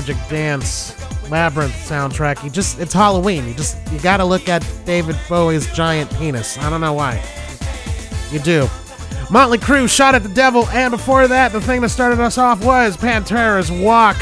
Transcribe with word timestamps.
Magic 0.00 0.16
Dance 0.30 1.30
Labyrinth 1.30 1.74
soundtrack. 1.74 2.42
You 2.42 2.48
just 2.48 2.80
it's 2.80 2.94
Halloween. 2.94 3.46
You 3.46 3.52
just 3.52 3.76
you 3.92 3.98
got 3.98 4.16
to 4.16 4.24
look 4.24 4.48
at 4.48 4.66
David 4.86 5.14
Bowie's 5.28 5.70
giant 5.74 6.10
penis. 6.14 6.56
I 6.56 6.70
don't 6.70 6.80
know 6.80 6.94
why. 6.94 7.22
You 8.32 8.38
do. 8.38 8.66
Motley 9.30 9.58
Crue 9.58 9.94
Shout 9.94 10.14
at 10.14 10.22
the 10.22 10.30
Devil, 10.30 10.66
and 10.68 10.90
before 10.90 11.28
that, 11.28 11.52
the 11.52 11.60
thing 11.60 11.82
that 11.82 11.90
started 11.90 12.18
us 12.18 12.38
off 12.38 12.64
was 12.64 12.96
Pantera's 12.96 13.70
Walk. 13.70 14.16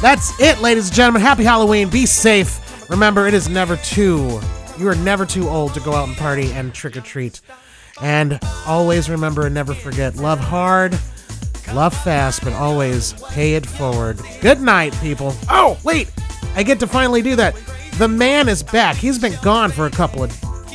That's 0.00 0.38
it, 0.38 0.60
ladies 0.60 0.86
and 0.86 0.94
gentlemen. 0.94 1.22
Happy 1.22 1.42
Halloween. 1.42 1.90
Be 1.90 2.06
safe. 2.06 2.88
Remember, 2.88 3.26
it 3.26 3.34
is 3.34 3.48
never 3.48 3.74
too. 3.78 4.40
You 4.78 4.86
are 4.86 4.94
never 4.94 5.26
too 5.26 5.48
old 5.48 5.74
to 5.74 5.80
go 5.80 5.92
out 5.92 6.06
and 6.06 6.16
party 6.16 6.52
and 6.52 6.72
trick 6.72 6.96
or 6.96 7.00
treat. 7.00 7.40
And 8.00 8.38
always 8.64 9.10
remember 9.10 9.46
and 9.46 9.54
never 9.56 9.74
forget 9.74 10.14
love 10.14 10.38
hard, 10.38 10.96
love 11.74 11.94
fast, 11.94 12.44
but 12.44 12.52
always 12.52 13.12
pay 13.30 13.54
it 13.54 13.66
forward. 13.66 14.20
Good 14.40 14.60
night, 14.60 14.94
people. 15.00 15.34
Oh, 15.48 15.78
wait. 15.84 16.10
I 16.54 16.62
get 16.62 16.80
to 16.80 16.86
finally 16.86 17.22
do 17.22 17.36
that. 17.36 17.54
The 17.98 18.08
man 18.08 18.48
is 18.48 18.62
back. 18.62 18.96
He's 18.96 19.18
been 19.18 19.36
gone 19.42 19.70
for 19.70 19.86
a 19.86 19.90
couple 19.90 20.22
of 20.22 20.30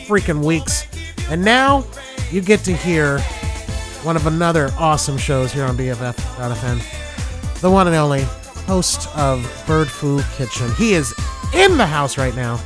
freaking 0.07 0.43
weeks. 0.43 0.85
And 1.29 1.43
now 1.43 1.85
you 2.31 2.41
get 2.41 2.59
to 2.61 2.75
hear 2.75 3.19
one 4.03 4.15
of 4.15 4.27
another 4.27 4.71
awesome 4.77 5.17
shows 5.17 5.51
here 5.51 5.65
on 5.65 5.75
BFF.fm. 5.75 7.61
The 7.61 7.71
one 7.71 7.87
and 7.87 7.95
only 7.95 8.21
host 8.67 9.07
of 9.15 9.41
Bird 9.65 9.89
Flu 9.89 10.21
Kitchen. 10.35 10.71
He 10.75 10.93
is 10.93 11.13
in 11.53 11.77
the 11.77 11.85
house 11.85 12.17
right 12.17 12.35
now. 12.35 12.57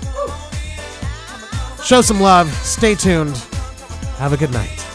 Show 1.84 2.02
some 2.02 2.20
love. 2.20 2.52
Stay 2.54 2.96
tuned. 2.96 3.38
Have 4.18 4.34
a 4.34 4.38
good 4.38 4.52
night. 4.52 4.89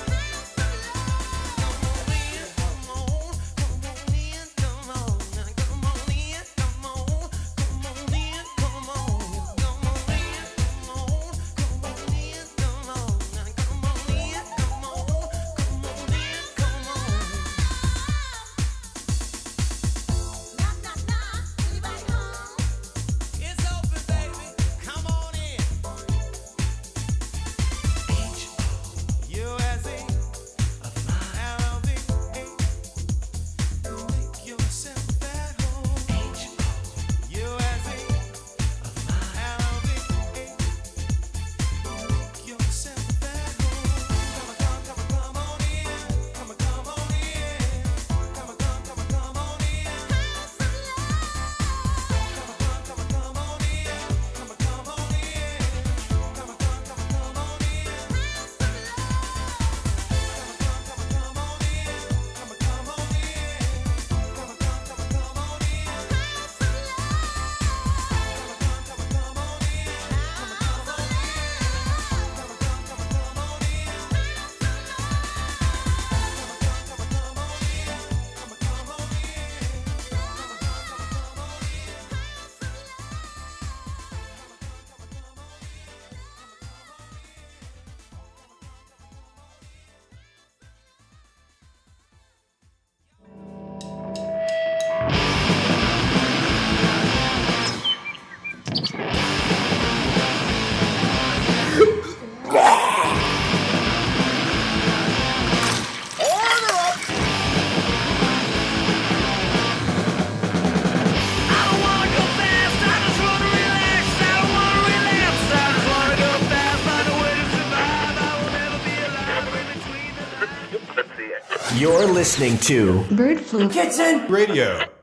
Listening 122.35 122.59
to 122.59 123.05
Bird 123.15 123.41
Flu 123.41 123.69
Kitchen 123.69 124.27
Radio. 124.27 124.94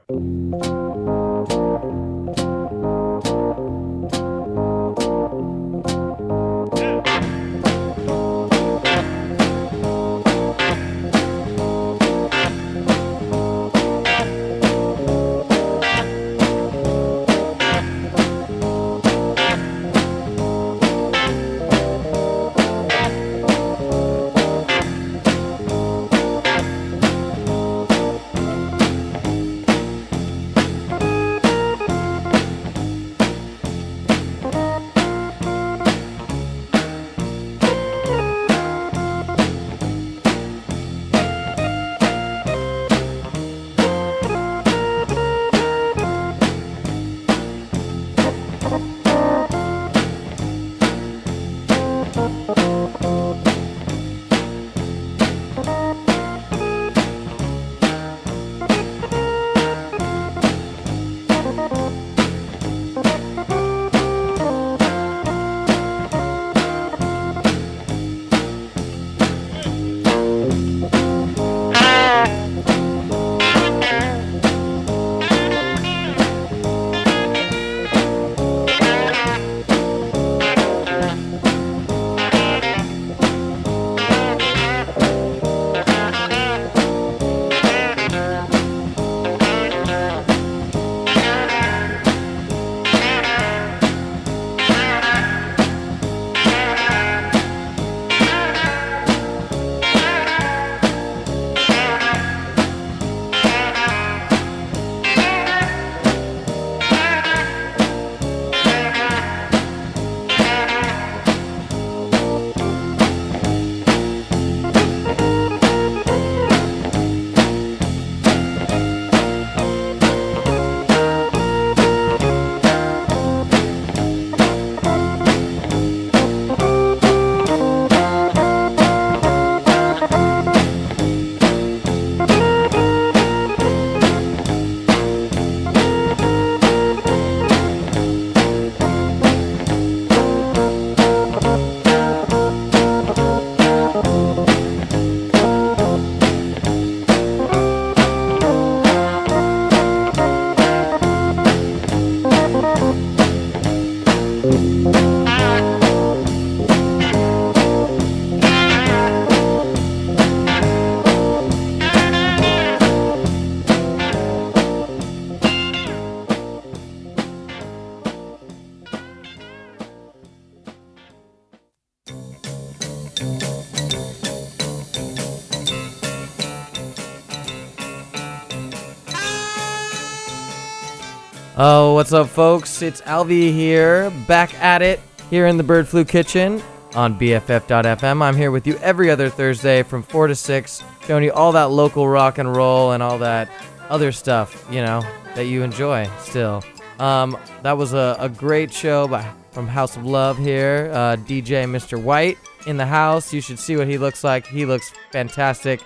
What's 182.12 182.28
up, 182.28 182.36
folks? 182.36 182.82
It's 182.82 183.00
Alvi 183.04 183.54
here, 183.54 184.10
back 184.28 184.54
at 184.56 184.82
it 184.82 185.00
here 185.30 185.48
in 185.48 185.56
the 185.56 185.64
Bird 185.64 185.88
Flu 185.88 186.04
Kitchen 186.04 186.62
on 186.94 187.18
BFF.FM. 187.18 188.22
I'm 188.22 188.36
here 188.36 188.52
with 188.52 188.68
you 188.68 188.76
every 188.80 189.10
other 189.10 189.30
Thursday 189.30 189.82
from 189.82 190.04
4 190.04 190.28
to 190.28 190.36
6, 190.36 190.84
showing 191.08 191.24
you 191.24 191.32
all 191.32 191.54
that 191.54 191.72
local 191.72 192.10
rock 192.10 192.38
and 192.38 192.54
roll 192.54 192.92
and 192.92 193.02
all 193.02 193.18
that 193.20 193.50
other 193.88 194.12
stuff, 194.12 194.68
you 194.70 194.82
know, 194.82 195.02
that 195.36 195.46
you 195.46 195.64
enjoy 195.64 196.06
still. 196.20 196.62
Um, 197.00 197.38
that 197.62 197.78
was 197.78 197.94
a, 197.94 198.18
a 198.20 198.28
great 198.28 198.74
show 198.74 199.08
by, 199.08 199.26
from 199.52 199.70
House 199.70 199.96
of 199.96 200.06
Love 200.06 200.38
here. 200.38 200.92
Uh, 200.94 201.16
DJ 201.16 201.64
Mr. 201.64 201.98
White 202.02 202.38
in 202.68 202.76
the 202.76 202.86
house. 202.86 203.32
You 203.32 203.40
should 203.40 203.58
see 203.58 203.78
what 203.78 203.88
he 203.88 203.98
looks 203.98 204.22
like. 204.22 204.46
He 204.48 204.66
looks 204.66 204.92
fantastic. 205.14 205.80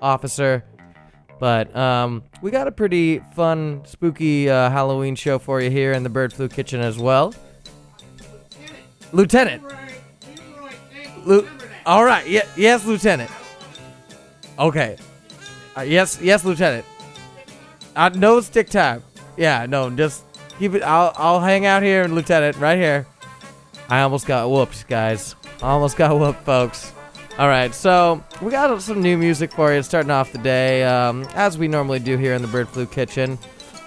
Officer. 0.00 0.64
But 1.42 1.74
um, 1.74 2.22
we 2.40 2.52
got 2.52 2.68
a 2.68 2.70
pretty 2.70 3.18
fun, 3.34 3.82
spooky 3.84 4.48
uh, 4.48 4.70
Halloween 4.70 5.16
show 5.16 5.40
for 5.40 5.60
you 5.60 5.70
here 5.72 5.92
in 5.92 6.04
the 6.04 6.08
Bird 6.08 6.32
Flu 6.32 6.48
Kitchen 6.48 6.80
as 6.80 6.98
well. 7.00 7.34
Lieutenant. 9.10 9.60
Lu- 11.24 11.48
All 11.84 12.04
right. 12.04 12.24
Yeah, 12.28 12.46
yes, 12.56 12.86
Lieutenant. 12.86 13.28
Okay. 14.56 14.96
Uh, 15.76 15.80
yes, 15.80 16.20
yes, 16.22 16.44
Lieutenant. 16.44 16.86
Uh, 17.96 18.10
no 18.14 18.40
stick 18.40 18.70
time. 18.70 19.02
Yeah, 19.36 19.66
no, 19.66 19.90
just 19.90 20.22
keep 20.60 20.74
it. 20.74 20.84
I'll 20.84 21.12
I'll 21.16 21.40
hang 21.40 21.66
out 21.66 21.82
here, 21.82 22.04
Lieutenant, 22.04 22.56
right 22.58 22.78
here. 22.78 23.04
I 23.88 24.02
almost 24.02 24.28
got 24.28 24.48
whooped, 24.48 24.86
guys. 24.86 25.34
I 25.60 25.70
Almost 25.70 25.96
got 25.96 26.16
whooped, 26.16 26.44
folks. 26.44 26.92
All 27.38 27.48
right, 27.48 27.74
so 27.74 28.22
we 28.42 28.50
got 28.50 28.82
some 28.82 29.00
new 29.00 29.16
music 29.16 29.52
for 29.52 29.72
you 29.72 29.82
starting 29.82 30.10
off 30.10 30.32
the 30.32 30.38
day, 30.38 30.84
um, 30.84 31.26
as 31.32 31.56
we 31.56 31.66
normally 31.66 31.98
do 31.98 32.18
here 32.18 32.34
in 32.34 32.42
the 32.42 32.48
Bird 32.48 32.68
Flu 32.68 32.84
Kitchen. 32.84 33.38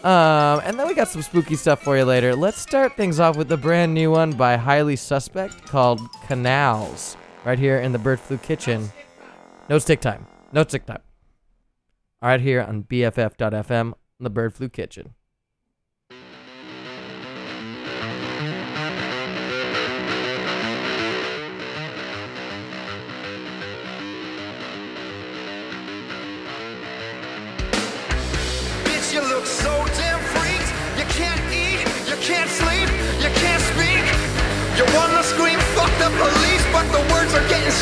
Um, 0.03 0.61
and 0.63 0.79
then 0.79 0.87
we 0.87 0.95
got 0.95 1.09
some 1.09 1.21
spooky 1.21 1.55
stuff 1.55 1.83
for 1.83 1.95
you 1.95 2.05
later. 2.05 2.35
Let's 2.35 2.59
start 2.59 2.97
things 2.97 3.19
off 3.19 3.37
with 3.37 3.51
a 3.51 3.57
brand 3.57 3.93
new 3.93 4.09
one 4.09 4.31
by 4.31 4.57
Highly 4.57 4.95
Suspect 4.95 5.63
called 5.67 6.01
Canals, 6.25 7.17
right 7.45 7.59
here 7.59 7.77
in 7.77 7.91
the 7.91 7.99
Bird 7.99 8.19
Flu 8.19 8.39
Kitchen. 8.39 8.91
No 9.69 9.77
stick 9.77 10.01
time. 10.01 10.25
No 10.51 10.63
stick 10.63 10.87
time. 10.87 11.01
All 12.23 12.29
right, 12.29 12.41
here 12.41 12.61
on 12.61 12.83
BFF.FM, 12.83 13.93
the 14.19 14.29
Bird 14.31 14.55
Flu 14.55 14.69
Kitchen. 14.69 15.13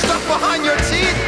Stuck 0.02 0.24
behind 0.26 0.66
your 0.66 0.78
teeth. 0.90 1.20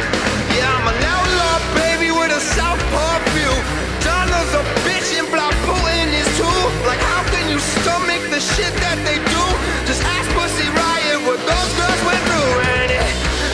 Yeah, 0.58 0.66
I'm 0.66 0.86
an 0.90 0.98
outlaw, 0.98 1.56
baby, 1.78 2.10
with 2.10 2.34
a 2.34 2.42
southpaw 2.42 3.22
view. 3.30 3.54
Donald's 4.02 4.52
a 4.58 4.62
bitch 4.82 5.14
and 5.14 5.28
Black 5.30 5.54
Putin 5.68 6.10
is 6.10 6.28
too. 6.34 6.60
Like, 6.82 6.98
how 6.98 7.22
can 7.30 7.46
you 7.46 7.58
stomach 7.58 8.22
the 8.34 8.40
shit 8.42 8.72
that 8.82 8.98
they 9.06 9.18
do? 9.22 9.44
Just 9.86 10.02
ask 10.02 10.26
Pussy 10.34 10.66
Riot 10.66 11.18
what 11.22 11.38
those 11.46 11.72
girls 11.78 12.00
went 12.02 12.22
through, 12.26 12.52
and 12.74 12.90
it, 12.90 13.06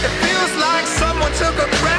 it 0.07 0.13
feels 0.25 0.53
like 0.57 0.87
someone 0.89 1.33
took 1.37 1.57
a 1.61 1.69
crack 1.81 1.92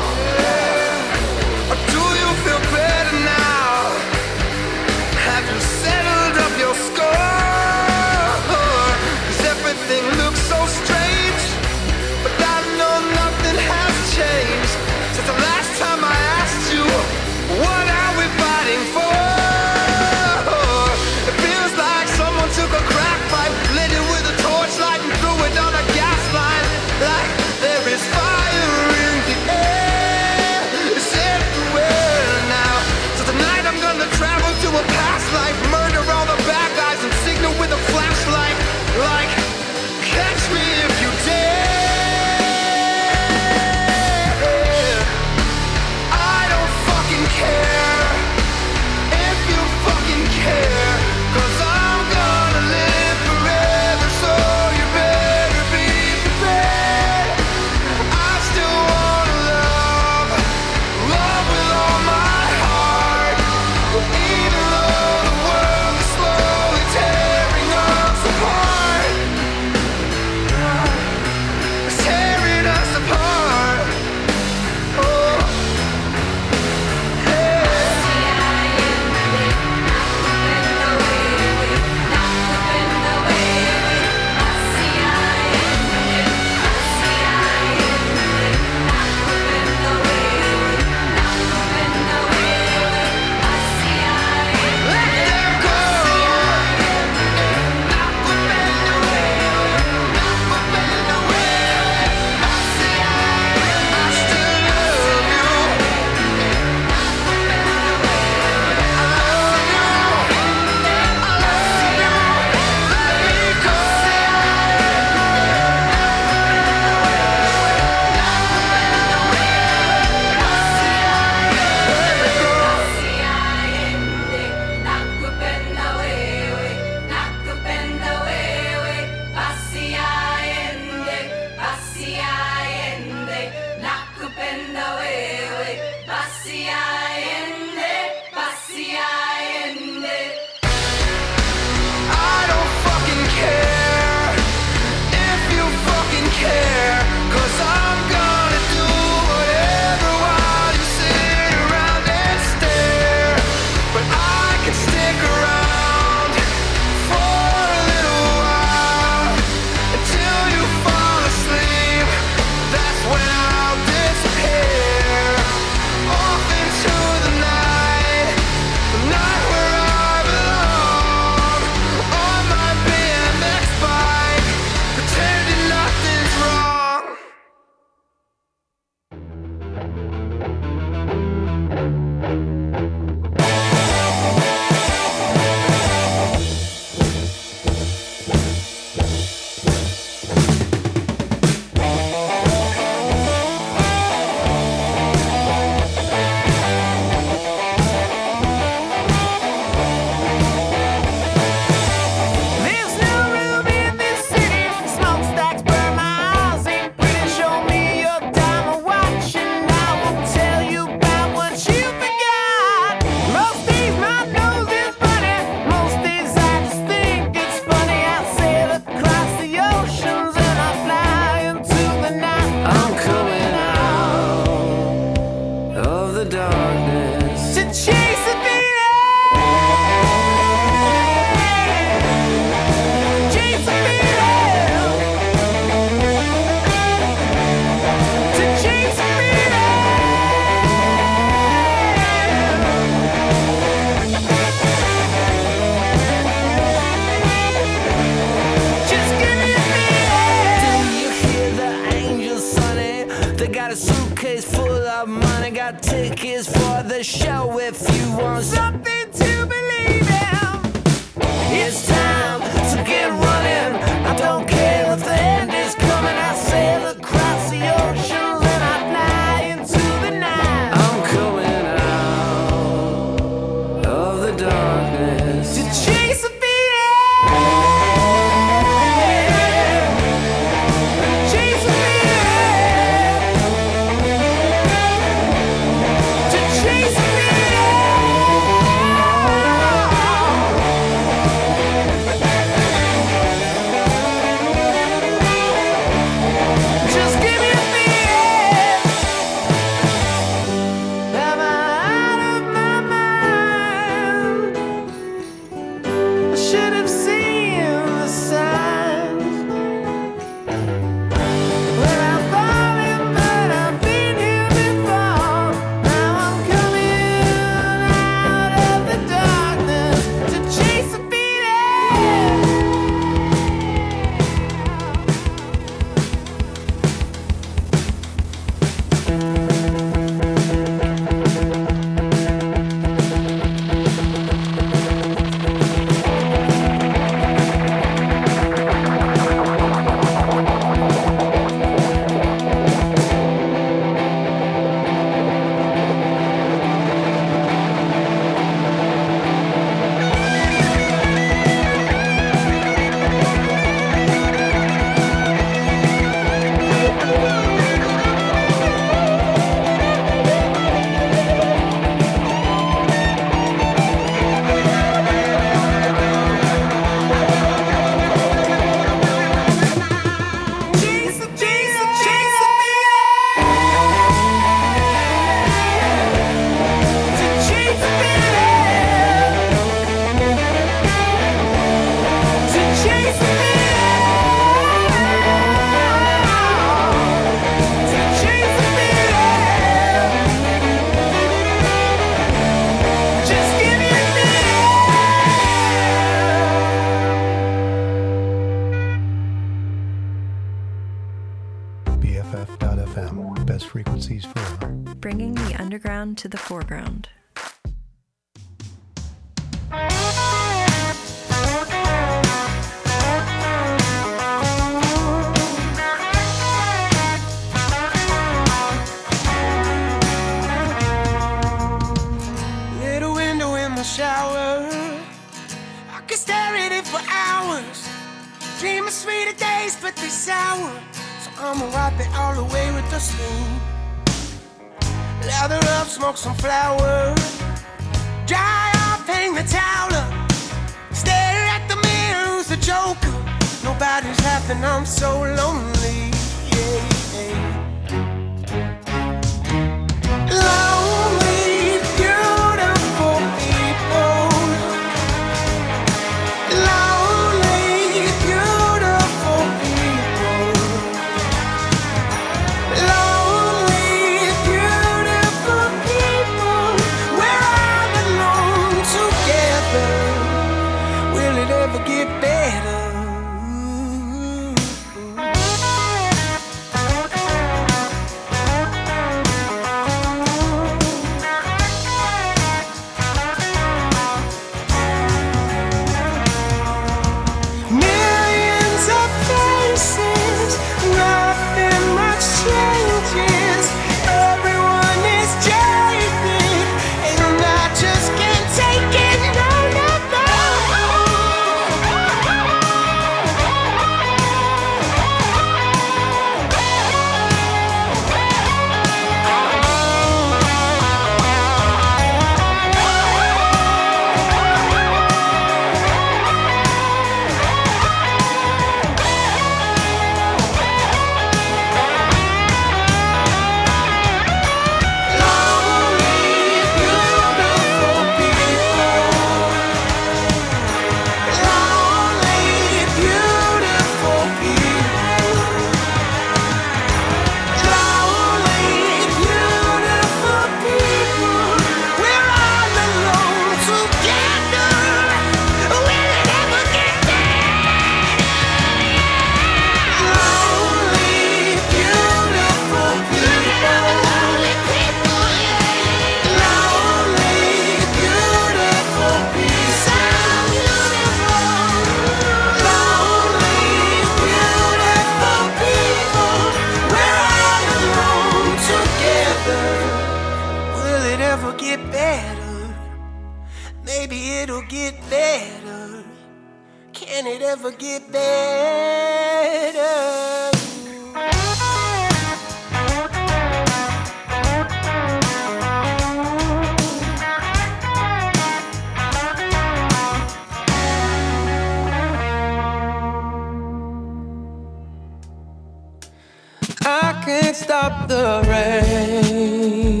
I 596.90 597.22
can't 597.22 597.54
stop 597.54 598.08
the 598.08 598.42
rain, 598.48 600.00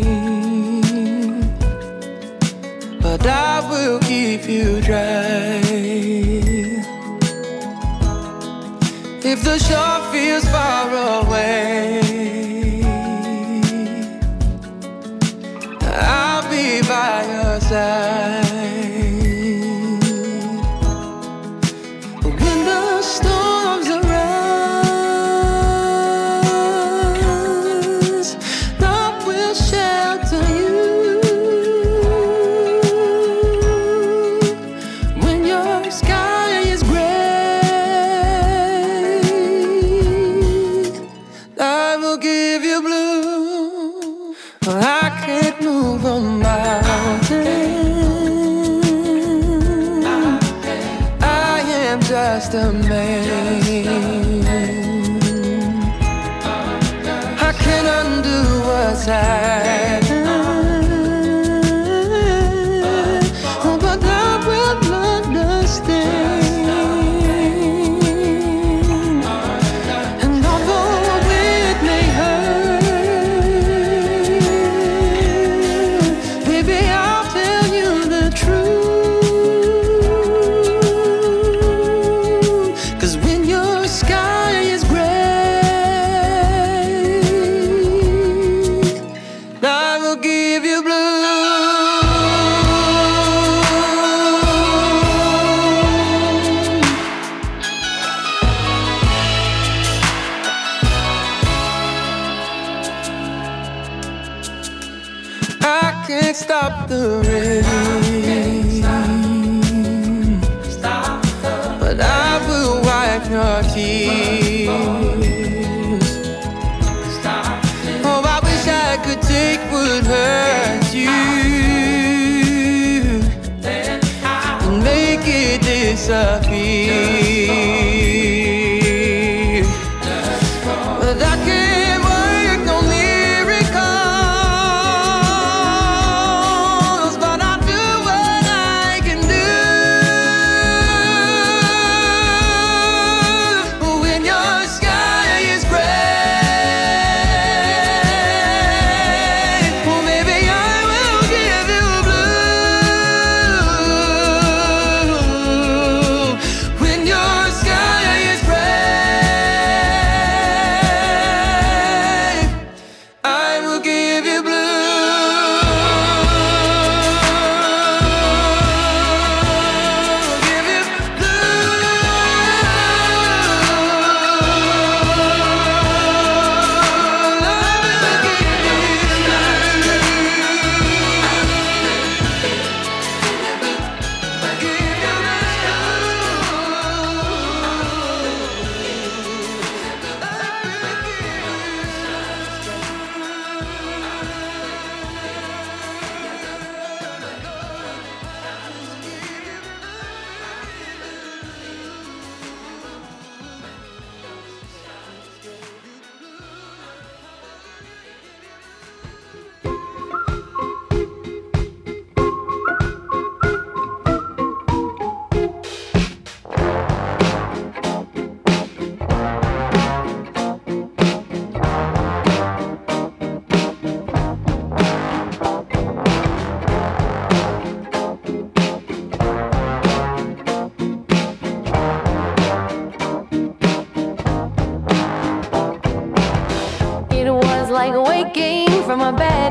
but 3.02 3.26
I 3.26 3.60
will 3.68 4.00
keep 4.00 4.48
you 4.48 4.80
dry. 4.80 5.60
If 9.22 9.44
the 9.44 9.58
shore 9.58 10.00
feels 10.12 10.46
far 10.48 10.88
away, 11.20 12.00
I'll 15.82 16.48
be 16.48 16.80
by 16.88 17.26
your 17.32 17.60
side. 17.60 18.27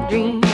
dream. 0.10 0.47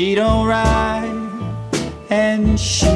She 0.00 0.14
don't 0.14 0.46
write 0.46 1.04
and 2.08 2.58
she 2.58 2.89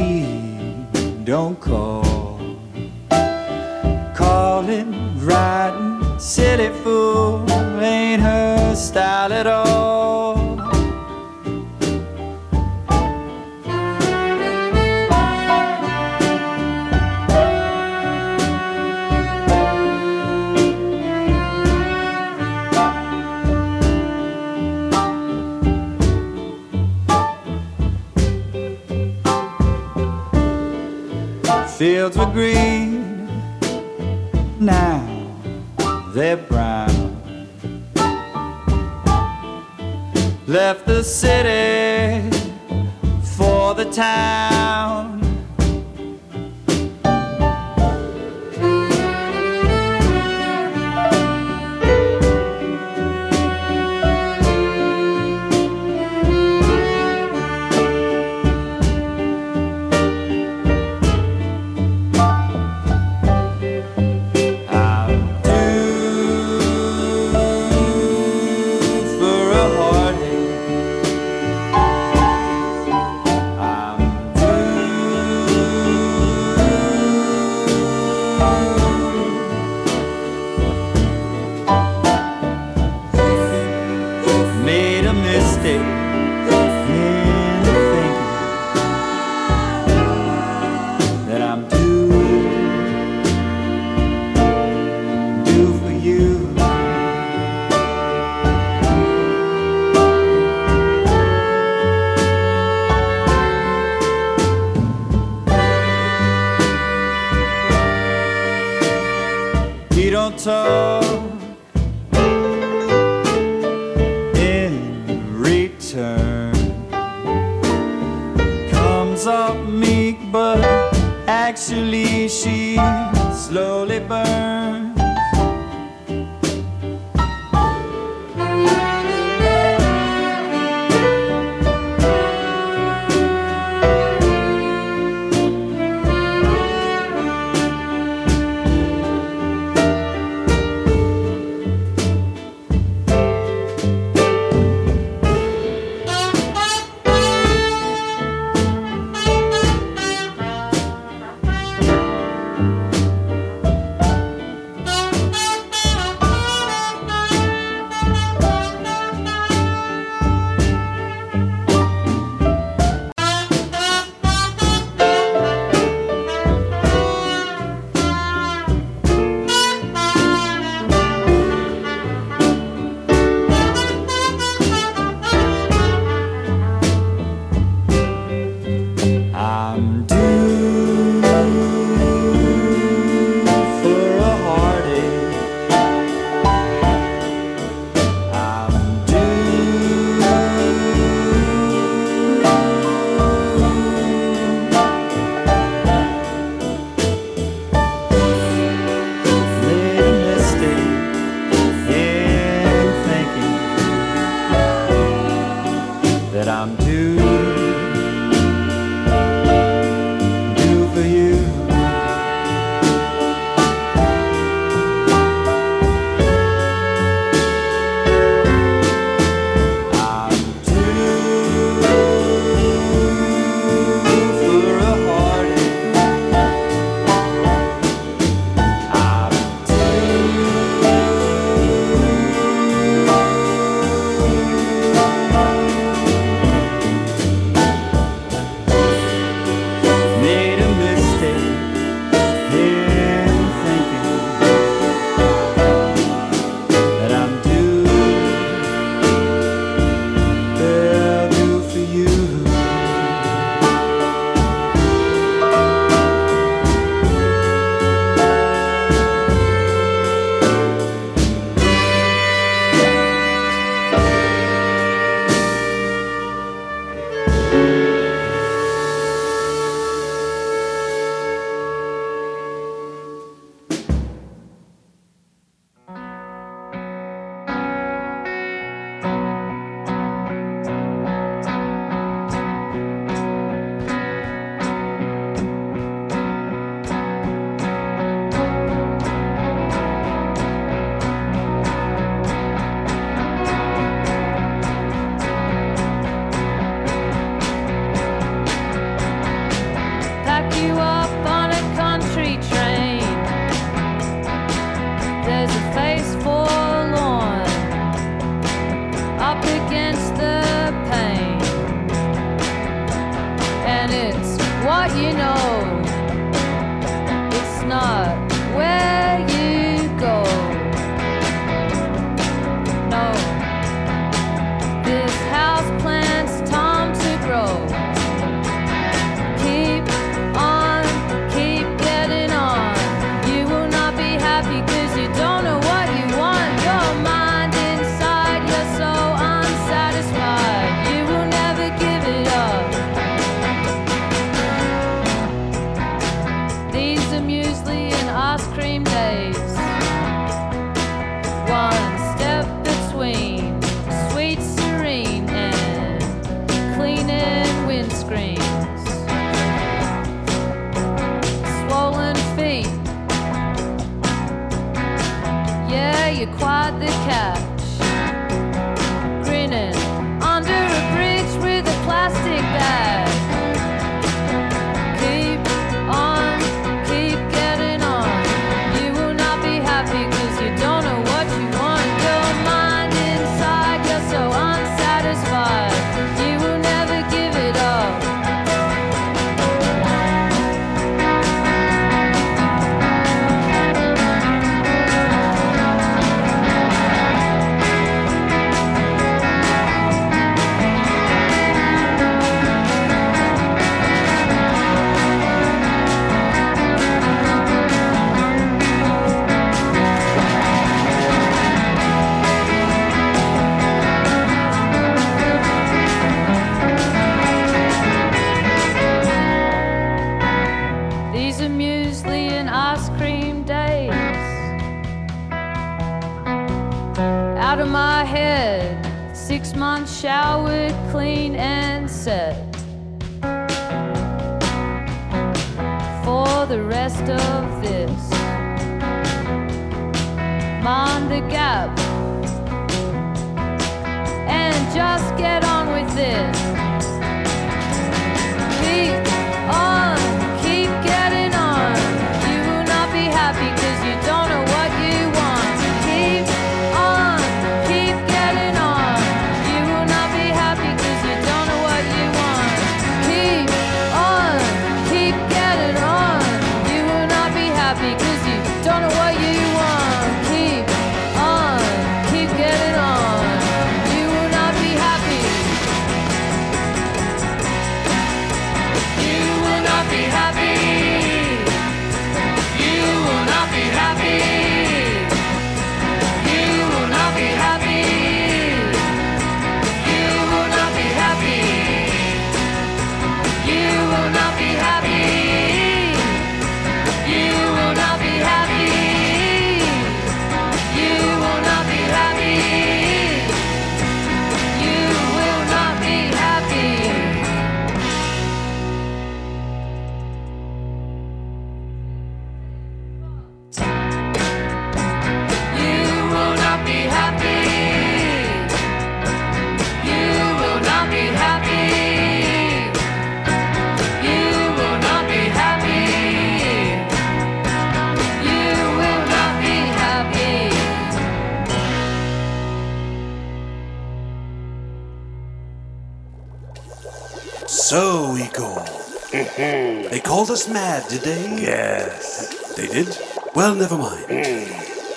us 540.84 540.90
did 540.90 541.02
they? 541.02 541.42
Yes. 541.42 542.54
They 542.54 542.66
did? 542.66 542.98
Well, 543.34 543.54
never 543.54 543.76
mind. 543.76 544.06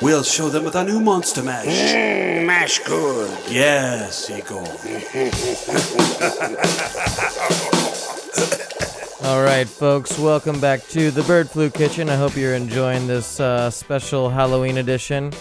We'll 0.02 0.24
show 0.24 0.50
them 0.50 0.64
with 0.64 0.76
our 0.76 0.84
new 0.84 1.00
Monster 1.00 1.44
Mash. 1.44 1.66
Mash 2.46 2.80
good. 2.80 3.32
Yes, 3.50 4.30
Igor. 4.30 4.60
All 9.28 9.44
right, 9.44 9.68
folks, 9.68 10.18
welcome 10.18 10.62
back 10.62 10.88
to 10.90 11.12
the 11.12 11.24
Bird 11.24 11.50
Flu 11.50 11.70
Kitchen. 11.70 12.10
I 12.10 12.16
hope 12.16 12.38
you're 12.38 12.56
enjoying 12.56 13.08
this 13.08 13.40
uh, 13.40 13.70
special 13.72 14.30
Halloween 14.30 14.78
edition. 14.78 15.34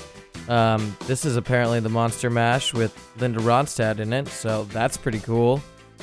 Um, 0.49 0.97
this 1.07 1.25
is 1.25 1.37
apparently 1.37 1.81
the 1.81 1.89
Monster 1.89 2.31
Mash 2.31 2.73
with 2.73 2.97
Linda 3.19 3.41
Ronstadt 3.41 3.99
in 3.99 4.13
it, 4.13 4.29
so 4.29 4.65
that's 4.65 4.97
pretty 4.97 5.21
cool. 5.21 5.61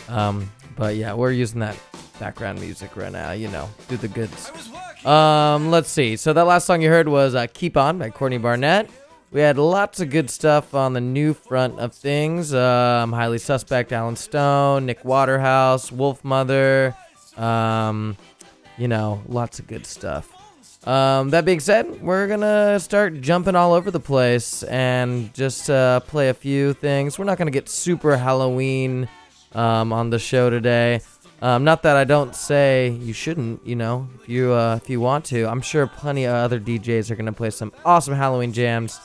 Um, 0.07 0.49
but 0.75 0.95
yeah, 0.95 1.13
we're 1.13 1.31
using 1.31 1.59
that 1.61 1.77
background 2.23 2.57
music 2.61 2.95
right 2.95 3.11
now, 3.11 3.33
you 3.33 3.49
know, 3.49 3.69
do 3.89 3.97
the 3.97 4.07
goods. 4.07 4.49
Um, 5.05 5.71
let's 5.71 5.89
see. 5.89 6.15
So 6.15 6.31
that 6.31 6.43
last 6.43 6.65
song 6.65 6.81
you 6.81 6.87
heard 6.87 7.09
was 7.09 7.35
uh, 7.35 7.47
"Keep 7.53 7.75
On" 7.75 7.97
by 7.97 8.11
Courtney 8.11 8.37
Barnett. 8.37 8.89
We 9.31 9.41
had 9.41 9.57
lots 9.57 9.99
of 9.99 10.09
good 10.09 10.29
stuff 10.29 10.73
on 10.73 10.93
the 10.93 11.01
new 11.01 11.33
front 11.33 11.79
of 11.79 11.93
things. 11.93 12.53
Um, 12.53 13.11
Highly 13.11 13.39
Suspect, 13.39 13.91
Allen 13.91 14.15
Stone, 14.15 14.85
Nick 14.85 15.03
Waterhouse, 15.03 15.89
Wolfmother. 15.89 16.95
Um, 17.37 18.15
you 18.77 18.87
know, 18.87 19.21
lots 19.27 19.59
of 19.59 19.67
good 19.67 19.85
stuff. 19.85 20.29
Um, 20.87 21.29
that 21.31 21.43
being 21.43 21.59
said, 21.59 22.01
we're 22.01 22.27
gonna 22.27 22.79
start 22.79 23.19
jumping 23.19 23.57
all 23.57 23.73
over 23.73 23.91
the 23.91 23.99
place 23.99 24.63
and 24.63 25.33
just 25.33 25.69
uh, 25.69 25.99
play 25.99 26.29
a 26.29 26.33
few 26.33 26.71
things. 26.71 27.19
We're 27.19 27.25
not 27.25 27.37
gonna 27.37 27.51
get 27.51 27.67
super 27.67 28.15
Halloween 28.15 29.09
um, 29.51 29.91
on 29.91 30.09
the 30.09 30.19
show 30.19 30.49
today. 30.49 31.01
Um, 31.43 31.65
not 31.65 31.83
that 31.83 31.97
I 31.97 32.05
don't 32.05 32.33
say 32.33 32.91
you 33.01 33.11
shouldn't, 33.11 33.67
you 33.67 33.75
know, 33.75 34.07
if 34.15 34.29
you 34.29 34.53
uh, 34.53 34.79
if 34.81 34.89
you 34.89 35.01
want 35.01 35.25
to. 35.25 35.45
I'm 35.45 35.59
sure 35.59 35.85
plenty 35.87 36.23
of 36.23 36.33
other 36.35 36.57
DJs 36.57 37.11
are 37.11 37.17
gonna 37.17 37.33
play 37.33 37.49
some 37.49 37.73
awesome 37.83 38.15
Halloween 38.15 38.53
jams. 38.53 38.97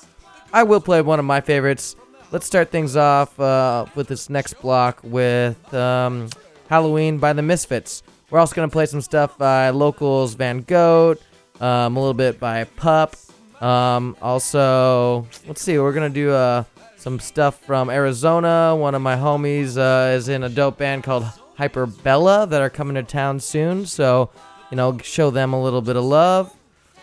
I 0.53 0.63
will 0.63 0.81
play 0.81 1.03
one 1.03 1.19
of 1.19 1.25
my 1.25 1.41
favorites. 1.41 1.97
Let's 2.31 2.47
start 2.47 2.71
things 2.71 2.95
off 2.95 3.39
uh, 3.41 3.87
with 3.97 4.07
this 4.07 4.31
next 4.31 4.55
block 4.61 5.01
with 5.03 5.75
um, 5.75 6.29
Halloween 6.71 7.19
by 7.19 7.33
the 7.33 7.43
Misfits. 7.43 8.05
We're 8.31 8.39
also 8.39 8.55
gonna 8.55 8.69
play 8.69 8.87
some 8.87 9.01
stuff 9.01 9.37
by 9.37 9.71
Locals 9.71 10.35
Van 10.35 10.61
Goat, 10.61 11.21
um, 11.61 11.97
a 11.97 11.99
little 11.99 12.15
bit 12.15 12.39
by 12.39 12.63
Pup. 12.63 13.17
Um, 13.61 14.17
also, 14.23 15.27
let's 15.49 15.61
see, 15.61 15.77
we're 15.77 15.93
gonna 15.93 16.09
do 16.09 16.31
uh, 16.31 16.63
some 16.99 17.19
stuff 17.19 17.59
from 17.65 17.91
Arizona. 17.91 18.77
One 18.77 18.95
of 18.95 19.03
my 19.03 19.17
homies 19.17 19.77
uh, 19.77 20.15
is 20.15 20.29
in 20.29 20.45
a 20.45 20.49
dope 20.49 20.79
band 20.79 21.03
called 21.03 21.27
Hyperbella 21.59 22.49
that 22.49 22.63
are 22.63 22.71
coming 22.71 22.95
to 22.95 23.03
town 23.03 23.41
soon. 23.41 23.85
So, 23.85 24.31
you 24.71 24.77
know, 24.77 24.97
show 24.99 25.31
them 25.31 25.53
a 25.53 25.63
little 25.63 25.83
bit 25.83 25.97
of 25.97 26.05
love. 26.05 26.55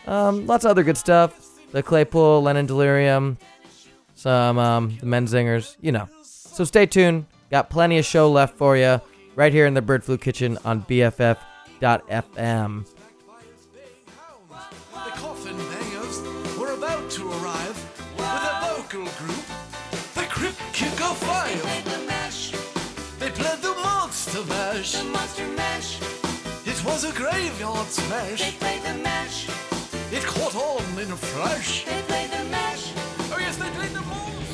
Um, 0.08 0.48
lots 0.48 0.64
of 0.66 0.72
other 0.72 0.84
good 0.84 0.98
stuff. 0.98 1.42
The 1.72 1.84
Claypool, 1.84 2.42
Lennon 2.42 2.66
Delirium, 2.66 3.38
some 4.16 4.58
um, 4.58 4.98
the 5.00 5.06
Menzingers, 5.06 5.76
you 5.82 5.92
know. 5.92 6.08
So 6.22 6.64
stay 6.64 6.86
tuned. 6.86 7.26
Got 7.52 7.70
plenty 7.70 7.98
of 7.98 8.06
show 8.06 8.32
left 8.32 8.58
for 8.58 8.78
you 8.78 9.02
right 9.36 9.52
here 9.52 9.66
in 9.66 9.74
the 9.74 9.82
Bird 9.82 10.04
Flu 10.04 10.18
Kitchen 10.18 10.58
on 10.64 10.84
BFF.FM. 10.84 11.36
Monster 24.36 24.54
Mash. 24.54 25.04
Monster 25.06 25.48
Mash. 25.56 26.00
It 26.66 26.84
was 26.84 27.06
a 27.06 27.14
graveyard 27.14 27.88
smash. 27.88 28.42
They 28.42 28.52
played 28.58 28.84
the 28.84 28.96
mash. 28.96 29.48
It 30.12 30.24
caught 30.24 30.56
on 30.56 31.00
in 31.00 31.10
a 31.10 31.16
flash. 31.16 31.86
They 31.86 32.02
played 32.02 32.32
the 32.32 32.44
mash. 32.52 32.92
Oh 33.32 33.38
yes, 33.40 33.56
they 33.56 33.70
played 33.70 33.92
the 33.92 34.02
most. 34.02 34.52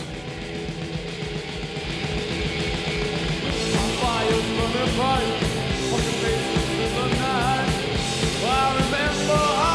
Fires 4.01 4.45
burning 4.55 4.95
bright, 4.97 5.39
fucking 5.89 6.17
faces 6.21 6.69
in 6.69 6.91
the 6.95 7.07
night. 7.17 7.73
I 8.43 8.75
remember 8.75 9.70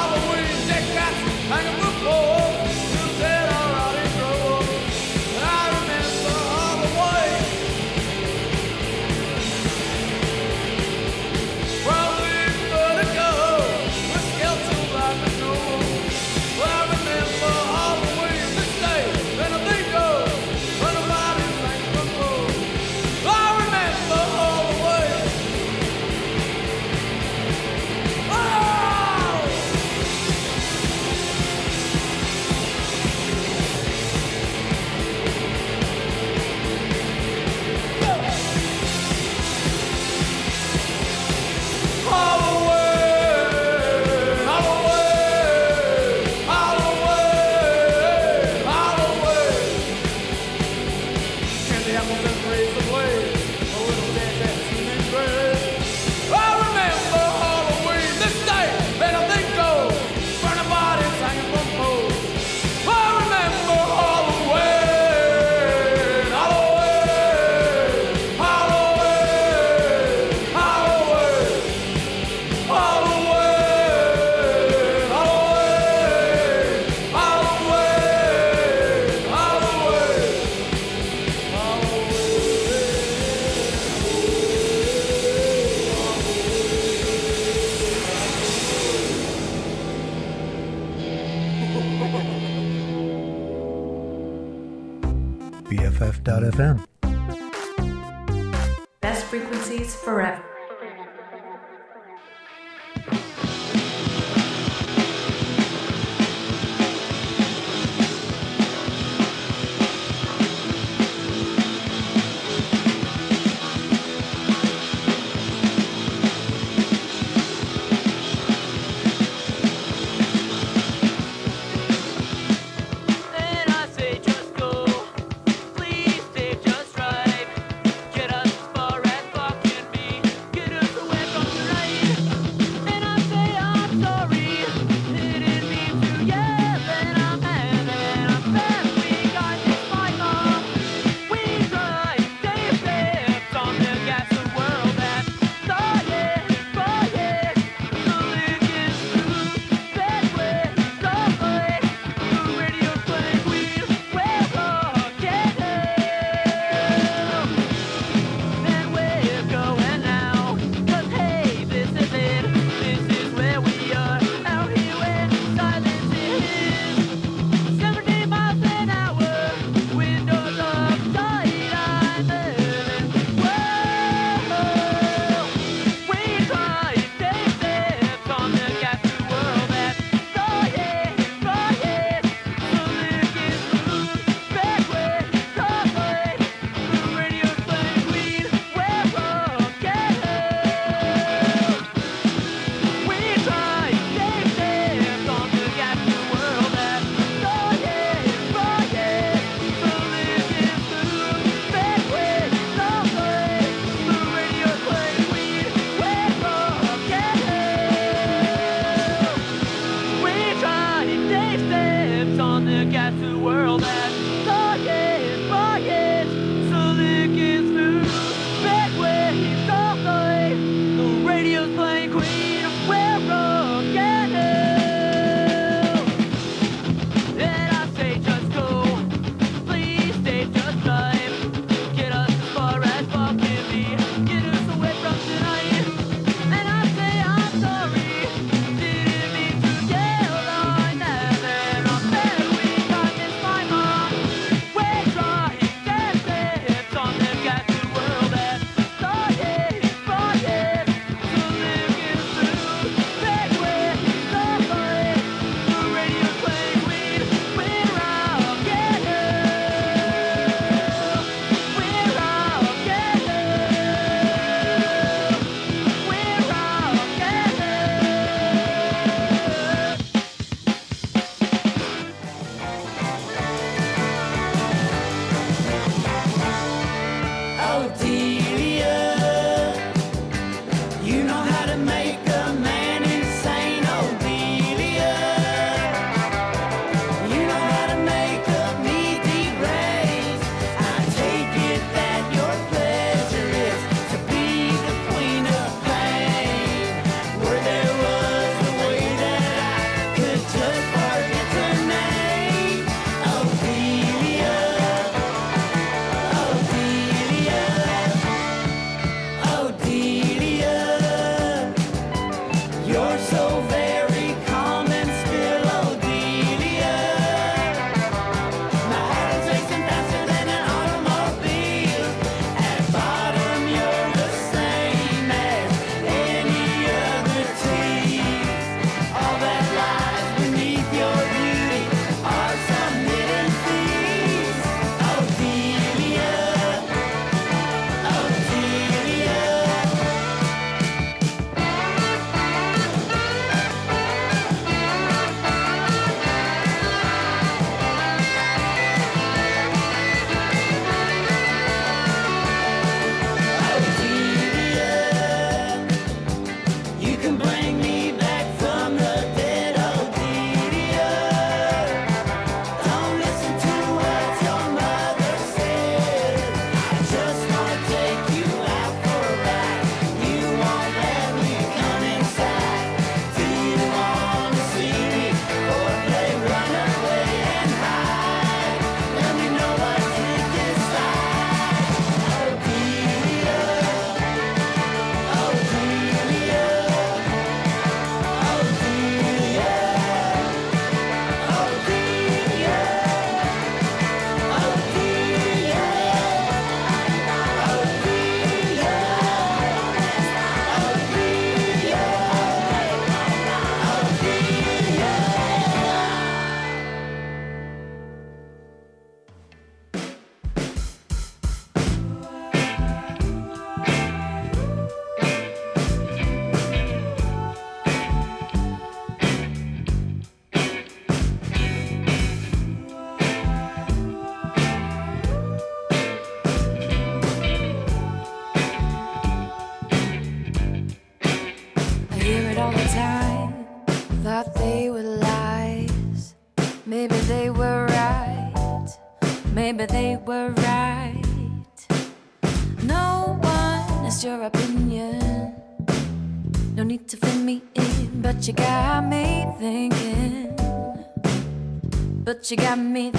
you 452.51 452.57
got 452.57 452.79
me 452.79 453.11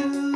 you. 0.00 0.29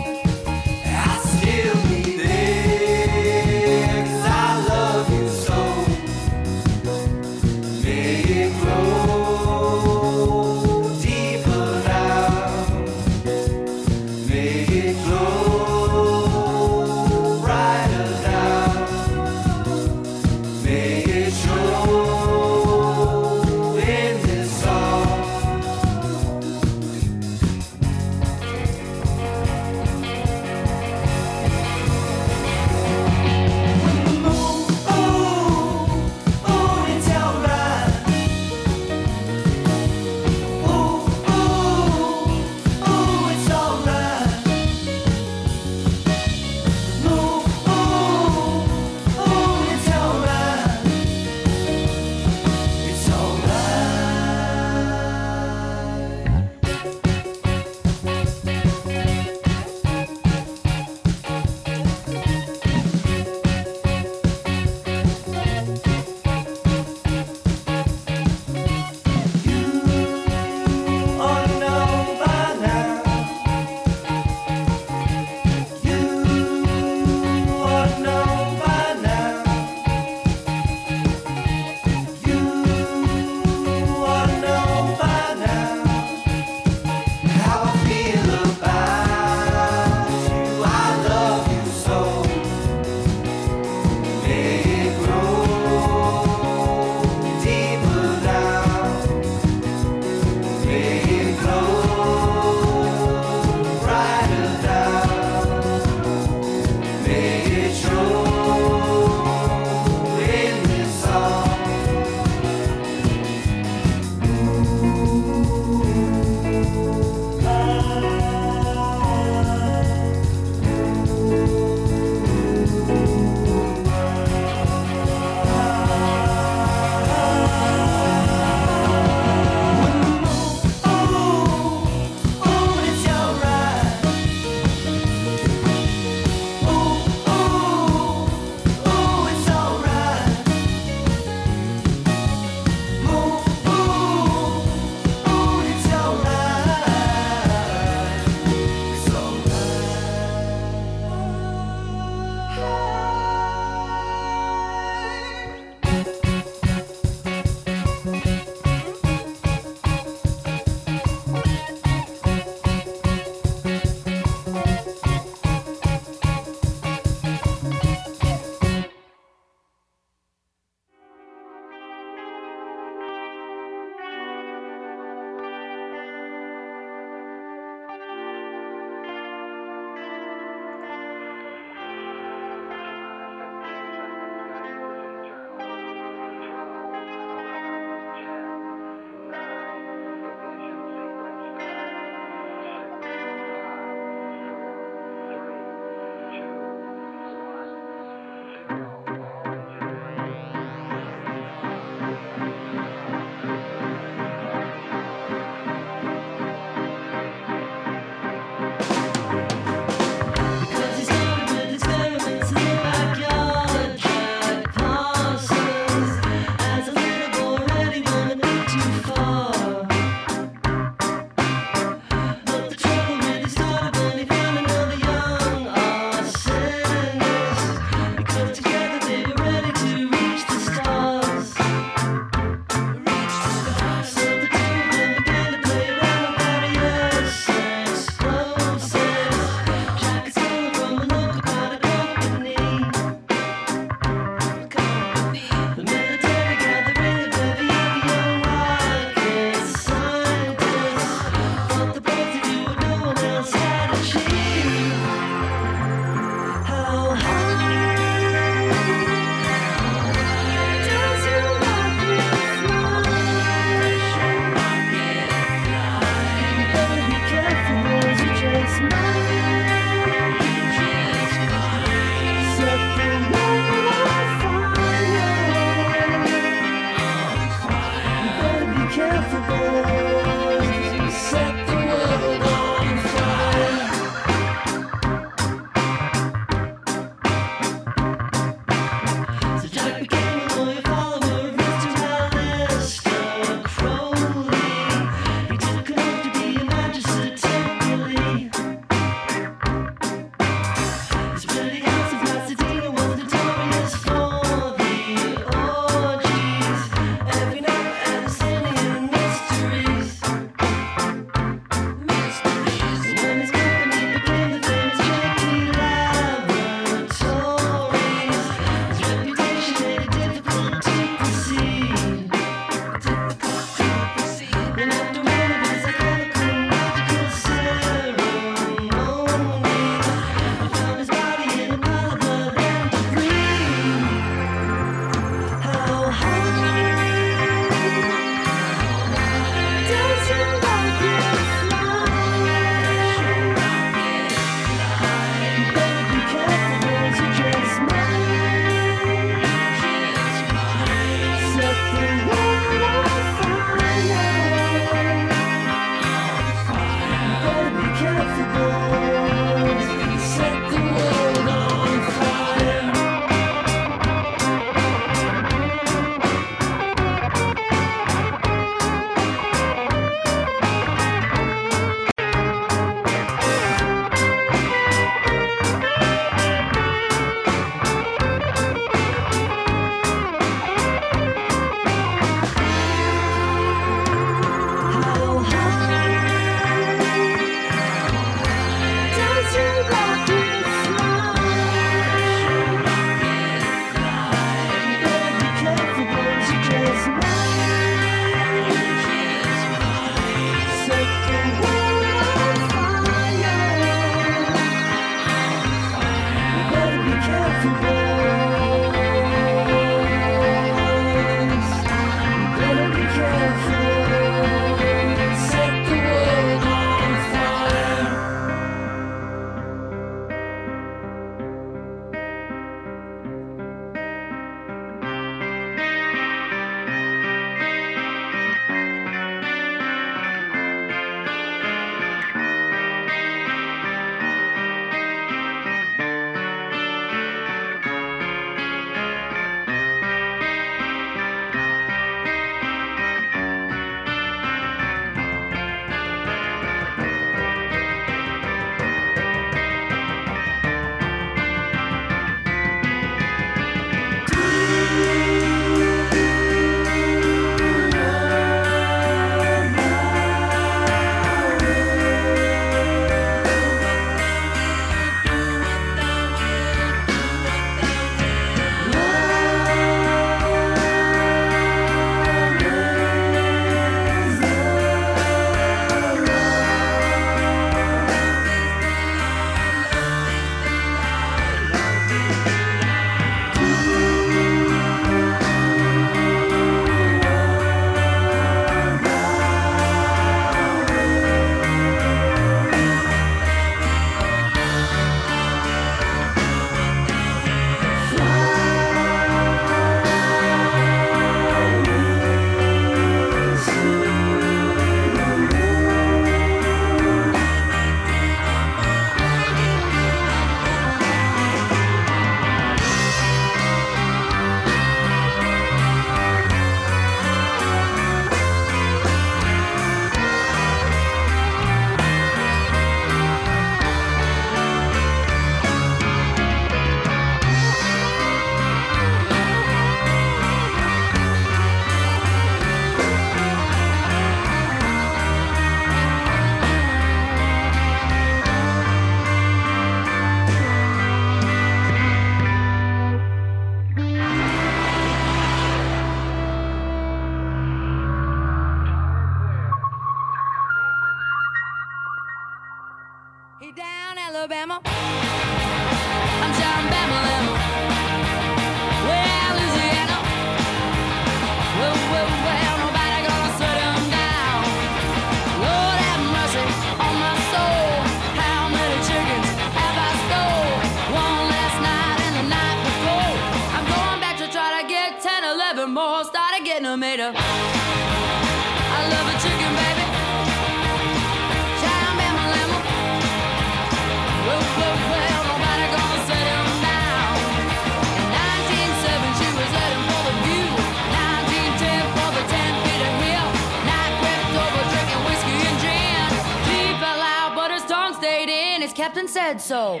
man, 598.80 598.88
it's 598.88 598.96
Captain 598.96 599.28
Said 599.28 599.60
So. 599.60 599.94
Ooh, 599.94 600.00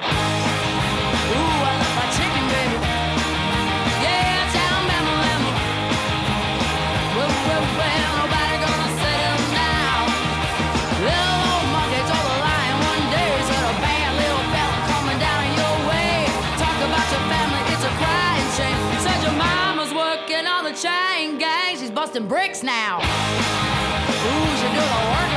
love 1.80 1.94
my 2.00 2.06
chicken, 2.16 2.44
baby. 2.48 2.76
Yeah, 4.00 4.48
nobody 8.20 8.56
gonna. 8.64 8.88
Little 11.04 11.36
old 11.52 11.66
lion 12.40 12.76
one 12.88 13.04
day, 13.12 13.28
a 13.68 13.74
bad 13.84 14.10
little 14.16 14.44
fella 14.54 14.78
down 15.20 15.44
your 15.60 15.76
way. 15.90 16.24
Talk 16.56 16.76
about 16.80 17.06
your 17.12 17.24
family, 17.28 17.62
it's 17.72 17.84
a 17.84 17.92
crying 18.00 18.50
shame. 18.56 18.80
Said 19.04 19.20
your 19.22 19.36
mama's 19.36 19.92
on 20.46 20.64
the 20.64 20.72
chain 20.72 21.38
gang, 21.38 21.76
she's 21.76 21.90
busting 21.90 22.26
bricks 22.28 22.62
now. 22.62 23.00
Ooh, 23.00 24.56
she 24.56 24.68
do 24.72 24.80
the 24.80 25.02
work. 25.12 25.29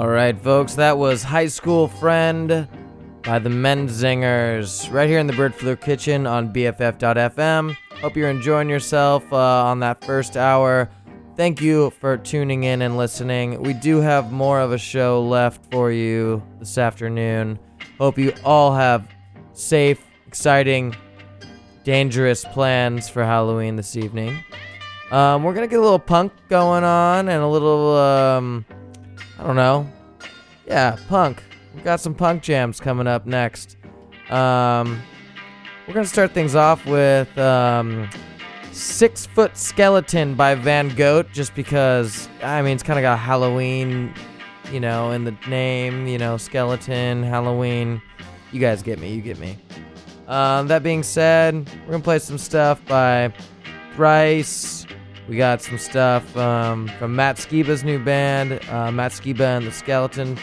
All 0.00 0.08
right, 0.08 0.40
folks, 0.40 0.76
that 0.76 0.96
was 0.96 1.22
High 1.22 1.48
School 1.48 1.86
Friend 1.86 2.66
by 3.22 3.38
the 3.38 3.50
Menzingers 3.50 4.90
right 4.90 5.06
here 5.06 5.18
in 5.18 5.26
the 5.26 5.34
Bird 5.34 5.54
Flu 5.54 5.76
Kitchen 5.76 6.26
on 6.26 6.54
BFF.FM. 6.54 7.76
Hope 8.00 8.16
you're 8.16 8.30
enjoying 8.30 8.70
yourself 8.70 9.30
uh, 9.30 9.36
on 9.36 9.80
that 9.80 10.02
first 10.02 10.38
hour. 10.38 10.90
Thank 11.36 11.60
you 11.60 11.90
for 12.00 12.16
tuning 12.16 12.64
in 12.64 12.80
and 12.80 12.96
listening. 12.96 13.62
We 13.62 13.74
do 13.74 14.00
have 14.00 14.32
more 14.32 14.58
of 14.58 14.72
a 14.72 14.78
show 14.78 15.22
left 15.22 15.70
for 15.70 15.92
you 15.92 16.42
this 16.58 16.78
afternoon. 16.78 17.58
Hope 17.98 18.16
you 18.16 18.32
all 18.42 18.74
have 18.74 19.06
safe, 19.52 20.02
exciting, 20.26 20.96
dangerous 21.84 22.46
plans 22.46 23.06
for 23.10 23.22
Halloween 23.22 23.76
this 23.76 23.96
evening. 23.96 24.42
Um, 25.10 25.42
we're 25.42 25.52
gonna 25.52 25.66
get 25.66 25.78
a 25.78 25.82
little 25.82 25.98
punk 25.98 26.32
going 26.48 26.84
on 26.84 27.28
and 27.28 27.42
a 27.42 27.46
little, 27.46 27.94
um, 27.98 28.64
I 29.40 29.42
don't 29.42 29.56
know, 29.56 29.90
yeah, 30.66 30.98
punk. 31.08 31.42
We've 31.74 31.82
got 31.82 31.98
some 31.98 32.14
punk 32.14 32.42
jams 32.42 32.78
coming 32.78 33.06
up 33.06 33.24
next. 33.24 33.78
Um, 34.28 35.00
we're 35.88 35.94
gonna 35.94 36.04
start 36.06 36.32
things 36.32 36.54
off 36.54 36.84
with 36.84 37.38
um, 37.38 38.10
Six 38.70 39.24
Foot 39.24 39.56
Skeleton 39.56 40.34
by 40.34 40.54
Van 40.56 40.90
Goat, 40.90 41.32
just 41.32 41.54
because 41.54 42.28
I 42.42 42.60
mean 42.60 42.74
it's 42.74 42.82
kind 42.82 42.98
of 42.98 43.02
got 43.02 43.18
Halloween, 43.18 44.12
you 44.70 44.78
know, 44.78 45.10
in 45.10 45.24
the 45.24 45.34
name. 45.48 46.06
You 46.06 46.18
know, 46.18 46.36
skeleton, 46.36 47.22
Halloween. 47.22 48.02
You 48.52 48.60
guys 48.60 48.82
get 48.82 48.98
me. 48.98 49.14
You 49.14 49.22
get 49.22 49.38
me. 49.38 49.56
Um, 50.28 50.68
that 50.68 50.82
being 50.82 51.02
said, 51.02 51.66
we're 51.86 51.92
gonna 51.92 52.04
play 52.04 52.18
some 52.18 52.36
stuff 52.36 52.84
by 52.84 53.32
Thrice. 53.94 54.86
We 55.30 55.36
got 55.36 55.62
some 55.62 55.78
stuff 55.78 56.36
um, 56.36 56.88
from 56.98 57.14
Matt 57.14 57.36
Skiba's 57.36 57.84
new 57.84 58.00
band, 58.00 58.60
uh, 58.68 58.90
Matt 58.90 59.12
Skiba 59.12 59.58
and 59.58 59.64
the 59.64 59.70
Skeleton 59.70 60.36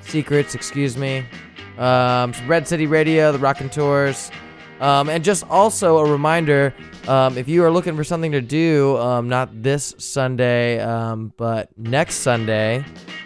Secrets, 0.00 0.54
excuse 0.54 0.96
me. 0.96 1.26
Um, 1.76 2.32
Red 2.46 2.66
City 2.66 2.86
Radio, 2.86 3.30
the 3.30 3.38
Rockin' 3.38 3.68
Tours. 3.68 4.30
Um, 4.80 5.10
and 5.10 5.22
just 5.22 5.46
also 5.50 5.98
a 5.98 6.10
reminder 6.10 6.72
um, 7.08 7.36
if 7.36 7.46
you 7.46 7.62
are 7.62 7.70
looking 7.70 7.94
for 7.94 8.02
something 8.02 8.32
to 8.32 8.40
do, 8.40 8.96
um, 8.96 9.28
not 9.28 9.62
this 9.62 9.94
Sunday, 9.98 10.80
um, 10.80 11.34
but 11.36 11.68
next 11.76 12.20
Sunday, 12.20 12.82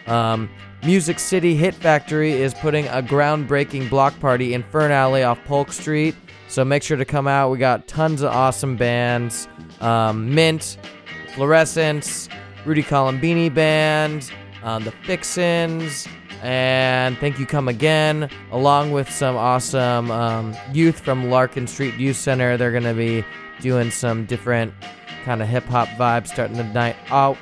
um, 0.08 0.50
Music 0.82 1.20
City 1.20 1.54
Hit 1.54 1.76
Factory 1.76 2.32
is 2.32 2.52
putting 2.52 2.88
a 2.88 3.00
groundbreaking 3.00 3.88
block 3.88 4.18
party 4.18 4.54
in 4.54 4.64
Fern 4.64 4.90
Alley 4.90 5.22
off 5.22 5.38
Polk 5.44 5.70
Street. 5.70 6.16
So 6.54 6.64
make 6.64 6.84
sure 6.84 6.96
to 6.96 7.04
come 7.04 7.26
out. 7.26 7.50
We 7.50 7.58
got 7.58 7.88
tons 7.88 8.22
of 8.22 8.30
awesome 8.30 8.76
bands 8.76 9.48
um, 9.80 10.32
Mint, 10.32 10.78
Fluorescence, 11.34 12.28
Rudy 12.64 12.84
Colombini 12.84 13.52
Band, 13.52 14.30
um, 14.62 14.84
The 14.84 14.92
Fixins, 14.92 16.06
and 16.44 17.18
Thank 17.18 17.40
You 17.40 17.46
Come 17.46 17.66
Again, 17.66 18.30
along 18.52 18.92
with 18.92 19.10
some 19.10 19.34
awesome 19.34 20.12
um, 20.12 20.54
youth 20.72 21.00
from 21.00 21.28
Larkin 21.28 21.66
Street 21.66 21.94
Youth 21.94 22.18
Center. 22.18 22.56
They're 22.56 22.70
going 22.70 22.84
to 22.84 22.94
be 22.94 23.24
doing 23.60 23.90
some 23.90 24.24
different 24.24 24.72
kind 25.24 25.42
of 25.42 25.48
hip 25.48 25.64
hop 25.64 25.88
vibes 25.98 26.28
starting 26.28 26.56
the 26.56 26.62
night 26.62 26.94
out. 27.08 27.36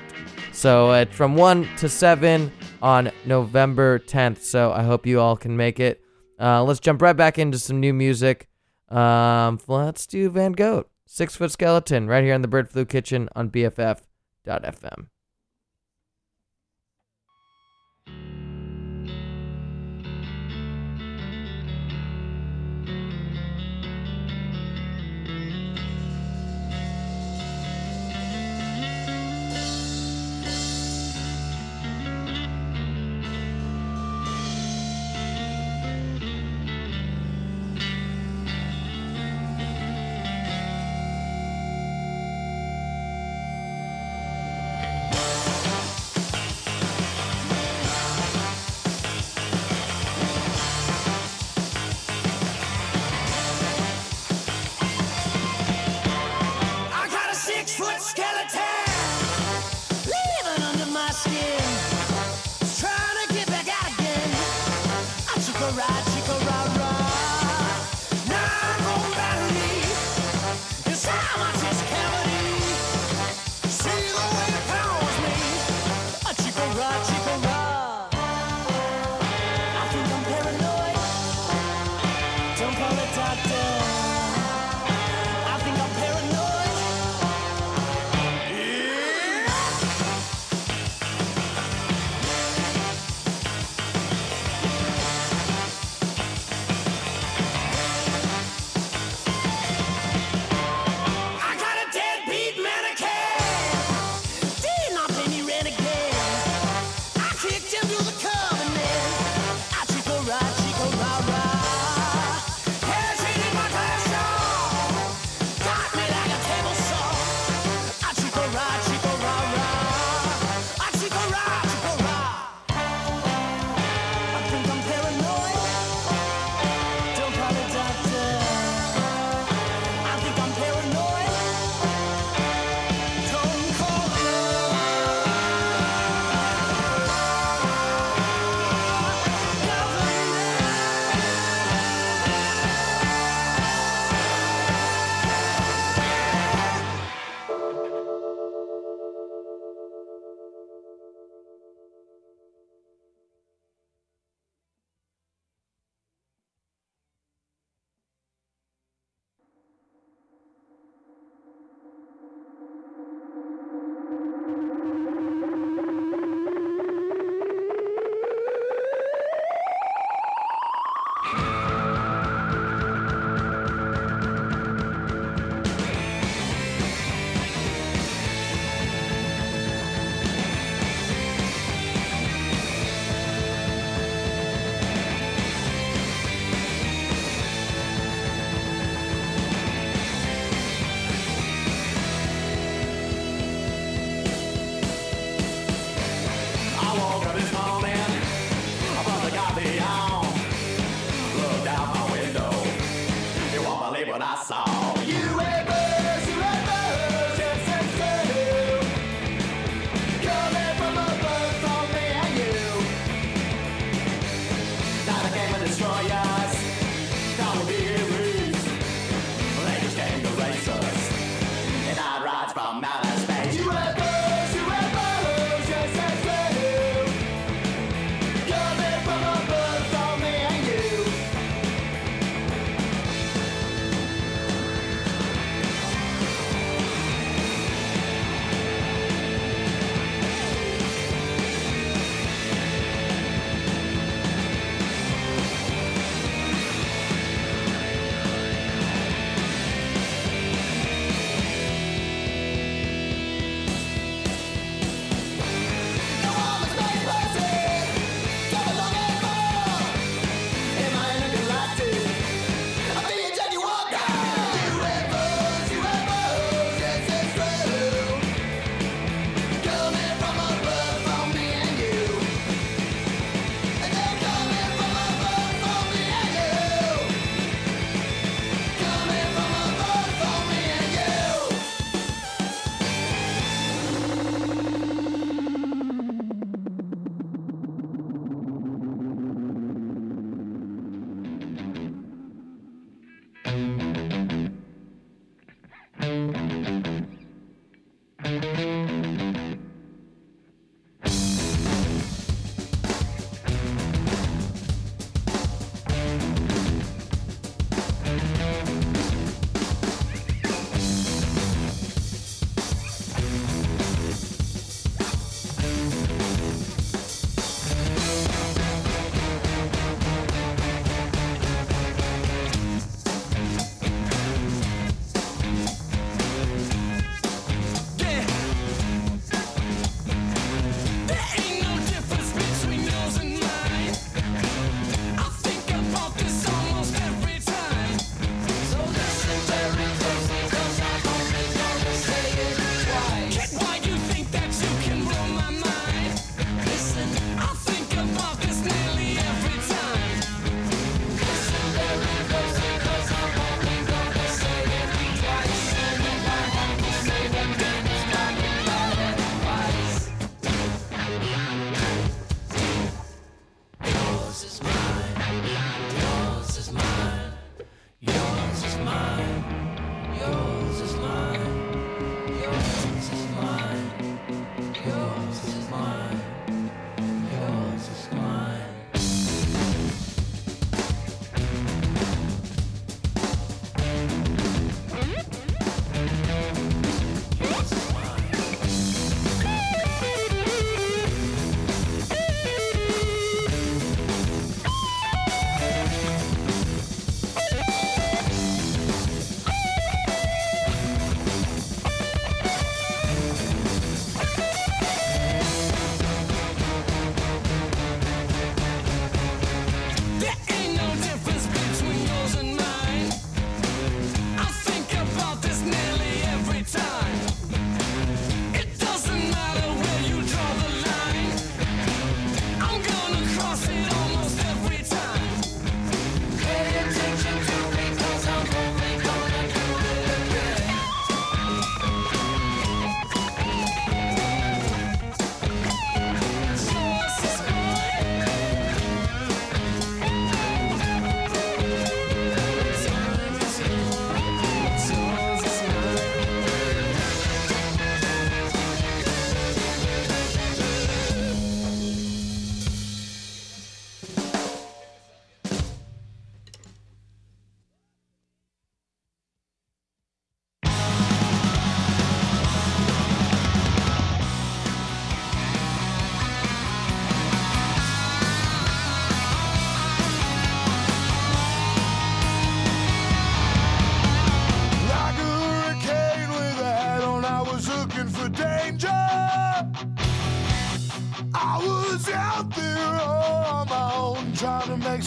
So 0.53 0.91
it's 0.93 1.15
from 1.15 1.37
1 1.37 1.69
to 1.77 1.91
7 1.91 2.51
on 2.81 3.11
November 3.27 3.99
10th. 3.99 4.39
So 4.39 4.73
I 4.73 4.83
hope 4.83 5.05
you 5.05 5.21
all 5.21 5.37
can 5.37 5.55
make 5.55 5.81
it. 5.81 6.03
Uh, 6.41 6.65
let's 6.65 6.81
jump 6.81 7.03
right 7.03 7.13
back 7.15 7.39
into 7.39 7.59
some 7.59 7.79
new 7.79 7.93
music. 7.93 8.49
Um, 8.93 9.59
let's 9.67 10.07
do 10.07 10.29
Van 10.31 10.53
Goat, 10.53 10.91
Six 11.07 11.37
Foot 11.37 11.51
Skeleton, 11.51 12.09
right 12.09 12.23
here 12.23 12.35
in 12.35 12.43
the 12.43 12.49
Bird 12.49 12.69
Flu 12.69 12.85
Kitchen 12.85 13.29
on 13.35 13.51
BFF.FM. 13.51 15.07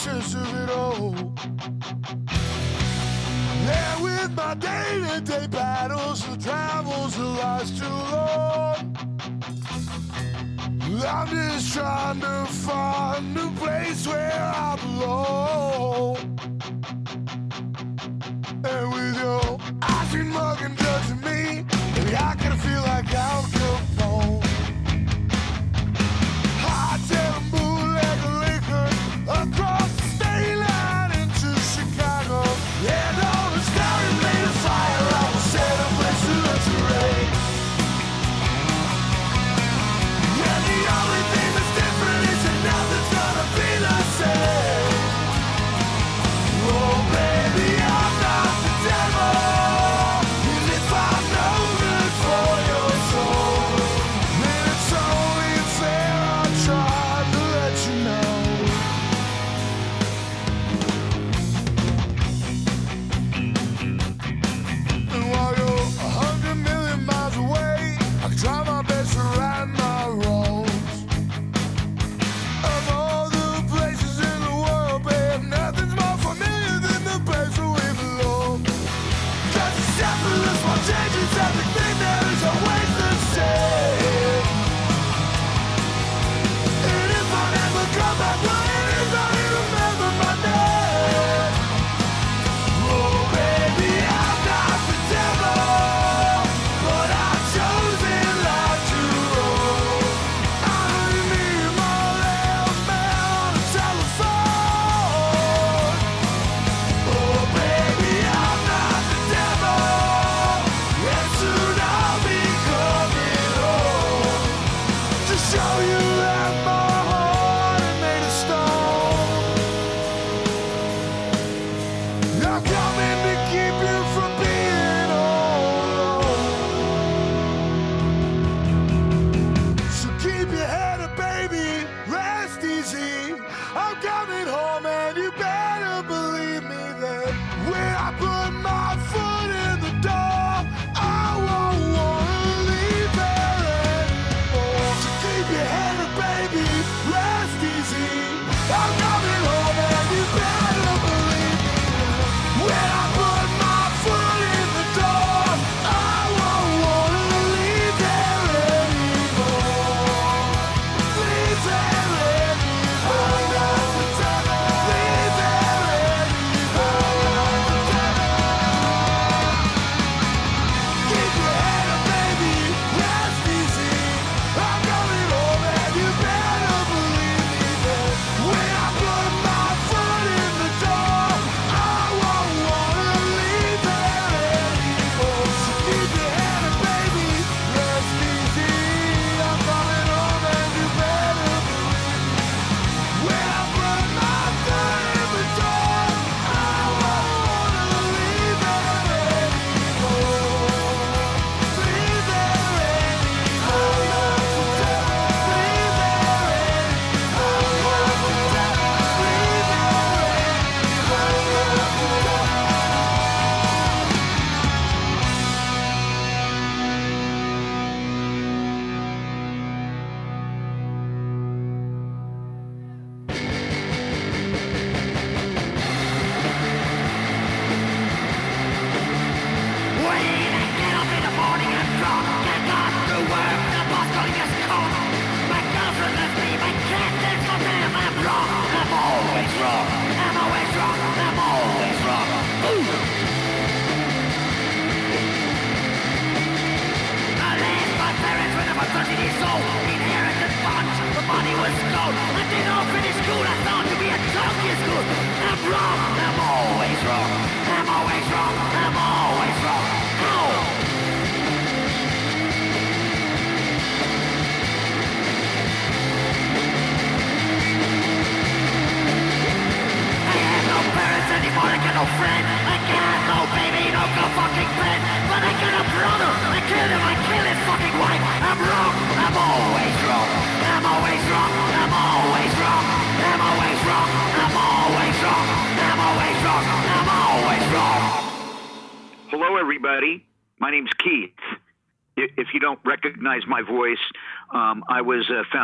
trying 0.05 0.21
to 0.21 0.44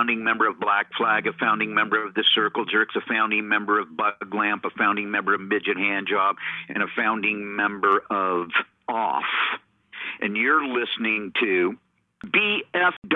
founding 0.01 0.23
member 0.23 0.47
of 0.47 0.59
Black 0.59 0.87
Flag, 0.97 1.27
a 1.27 1.33
founding 1.33 1.75
member 1.75 2.03
of 2.03 2.15
the 2.15 2.23
Circle 2.33 2.65
Jerks, 2.65 2.95
a 2.95 3.01
founding 3.01 3.47
member 3.47 3.79
of 3.79 3.95
Bug 3.95 4.15
Lamp, 4.33 4.65
a 4.65 4.71
founding 4.71 5.11
member 5.11 5.35
of 5.35 5.41
Midget 5.41 5.77
Handjob, 5.77 6.37
and 6.69 6.81
a 6.81 6.87
founding 6.95 7.55
member 7.55 8.01
of 8.09 8.47
Off. 8.89 9.25
And 10.19 10.35
you're 10.35 10.65
listening 10.65 11.33
to 11.39 11.77
BFF.FM. 12.25 13.11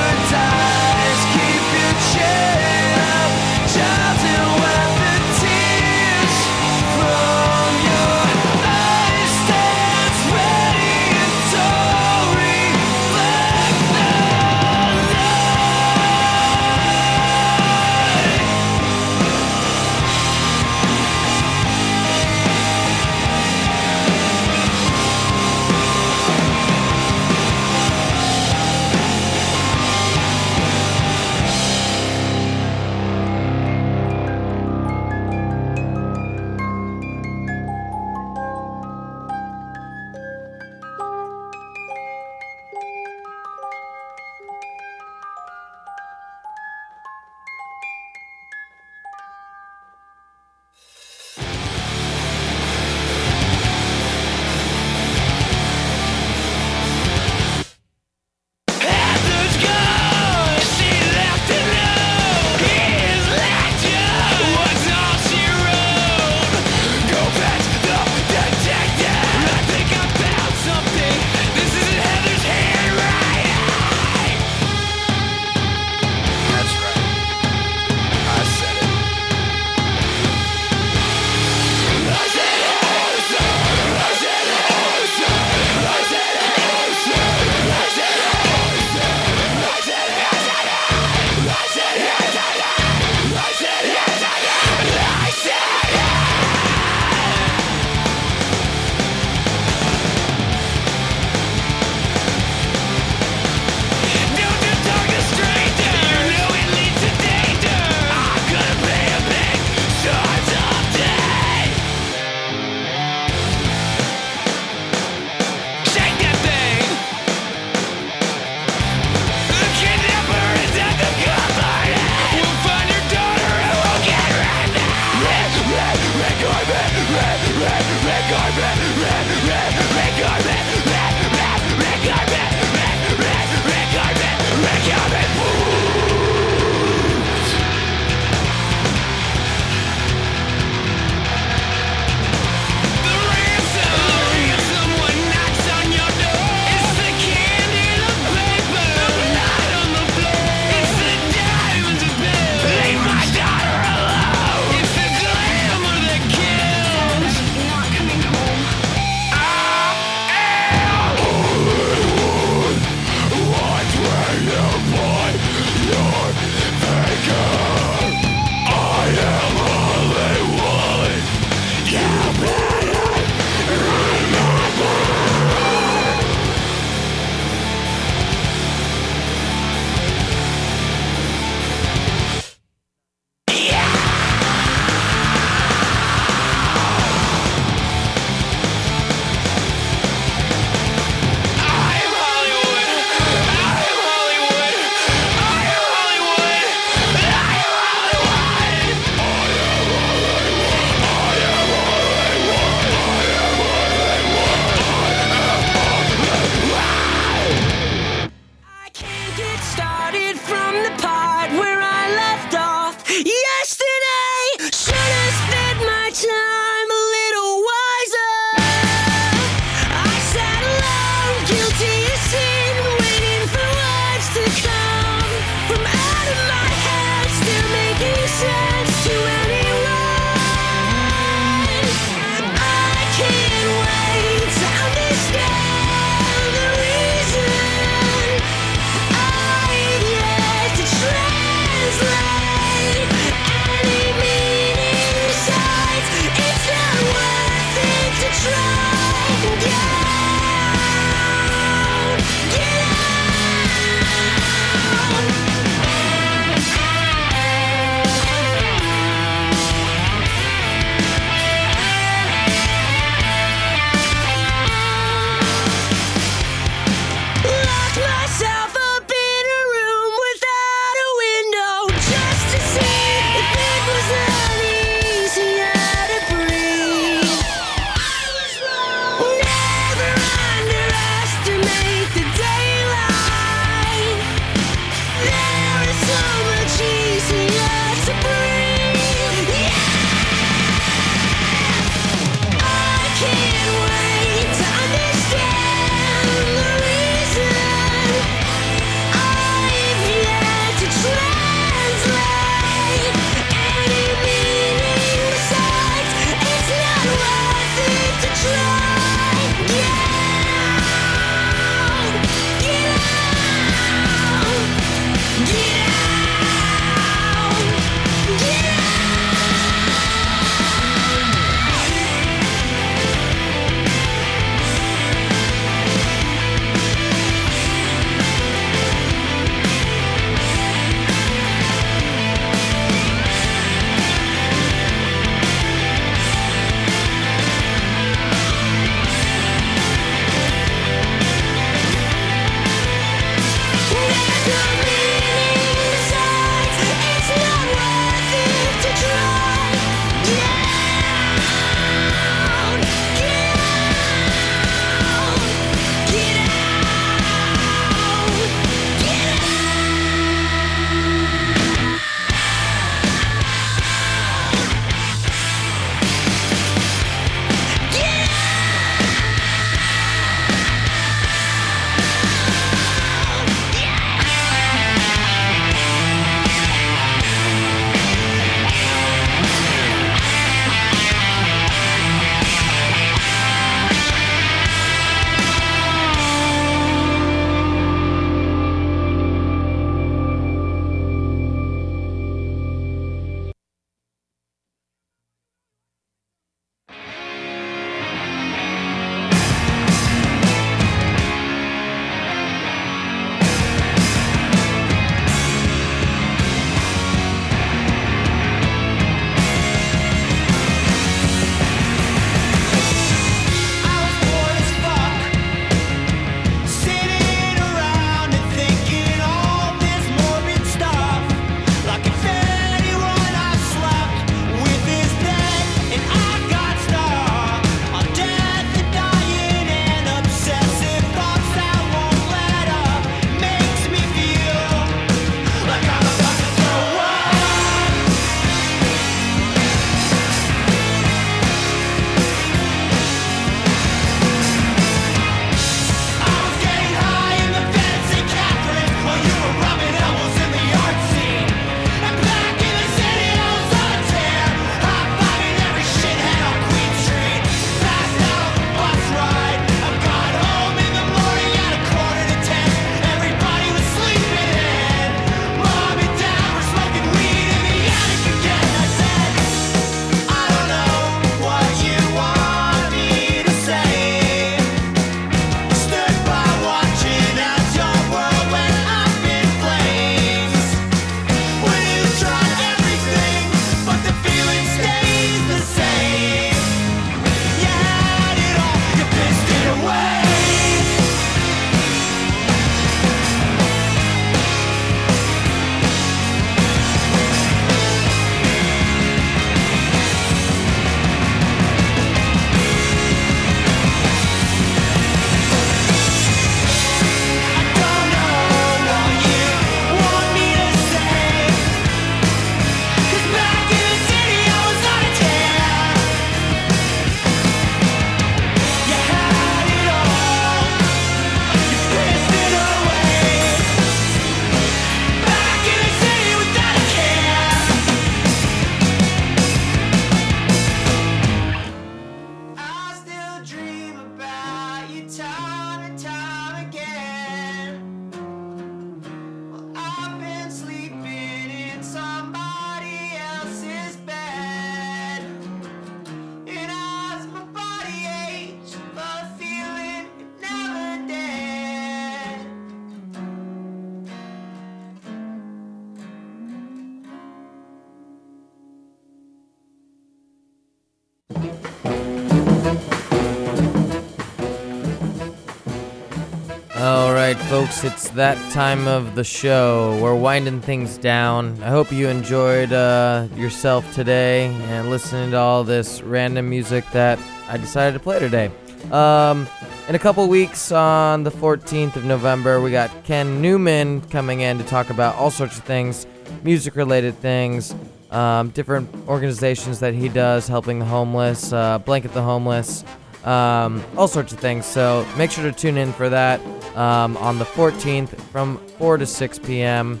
it's 567.84 568.08
that 568.10 568.36
time 568.52 568.88
of 568.88 569.14
the 569.14 569.22
show. 569.22 569.98
We're 570.02 570.14
winding 570.14 570.60
things 570.60 570.98
down. 570.98 571.62
I 571.62 571.68
hope 571.68 571.92
you 571.92 572.08
enjoyed 572.08 572.72
uh, 572.72 573.28
yourself 573.36 573.92
today 573.94 574.46
and 574.46 574.90
listening 574.90 575.30
to 575.30 575.38
all 575.38 575.64
this 575.64 576.02
random 576.02 576.48
music 576.48 576.84
that 576.92 577.18
I 577.48 577.56
decided 577.56 577.92
to 577.92 578.00
play 578.00 578.18
today. 578.18 578.50
Um, 578.90 579.46
in 579.88 579.94
a 579.94 579.98
couple 579.98 580.26
weeks, 580.28 580.72
on 580.72 581.22
the 581.22 581.30
14th 581.30 581.96
of 581.96 582.04
November, 582.04 582.60
we 582.60 582.70
got 582.70 582.90
Ken 583.04 583.40
Newman 583.40 584.00
coming 584.08 584.40
in 584.40 584.58
to 584.58 584.64
talk 584.64 584.90
about 584.90 585.14
all 585.16 585.30
sorts 585.30 585.58
of 585.58 585.64
things, 585.64 586.06
music 586.42 586.74
related 586.74 587.16
things, 587.18 587.74
um, 588.10 588.50
different 588.50 588.88
organizations 589.06 589.80
that 589.80 589.94
he 589.94 590.08
does 590.08 590.48
helping 590.48 590.78
the 590.78 590.84
homeless, 590.84 591.52
uh, 591.52 591.78
Blanket 591.78 592.12
the 592.12 592.22
Homeless 592.22 592.84
um, 593.24 593.84
all 593.96 594.08
sorts 594.08 594.32
of 594.32 594.38
things. 594.38 594.66
So 594.66 595.06
make 595.16 595.30
sure 595.30 595.44
to 595.44 595.52
tune 595.52 595.76
in 595.76 595.92
for 595.92 596.08
that 596.08 596.40
um, 596.76 597.16
on 597.18 597.38
the 597.38 597.44
14th 597.44 598.20
from 598.32 598.58
4 598.78 598.98
to 598.98 599.06
6 599.06 599.38
p.m. 599.40 600.00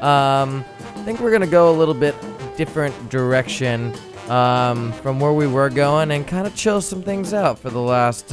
Um, 0.00 0.64
I 0.94 1.02
think 1.04 1.20
we're 1.20 1.32
gonna 1.32 1.46
go 1.46 1.70
a 1.70 1.76
little 1.76 1.94
bit 1.94 2.14
different 2.56 3.10
direction 3.10 3.94
um, 4.28 4.92
from 4.92 5.20
where 5.20 5.32
we 5.32 5.46
were 5.46 5.70
going 5.70 6.10
and 6.10 6.26
kind 6.26 6.46
of 6.46 6.54
chill 6.54 6.80
some 6.80 7.02
things 7.02 7.32
out 7.32 7.58
for 7.58 7.70
the 7.70 7.80
last 7.80 8.28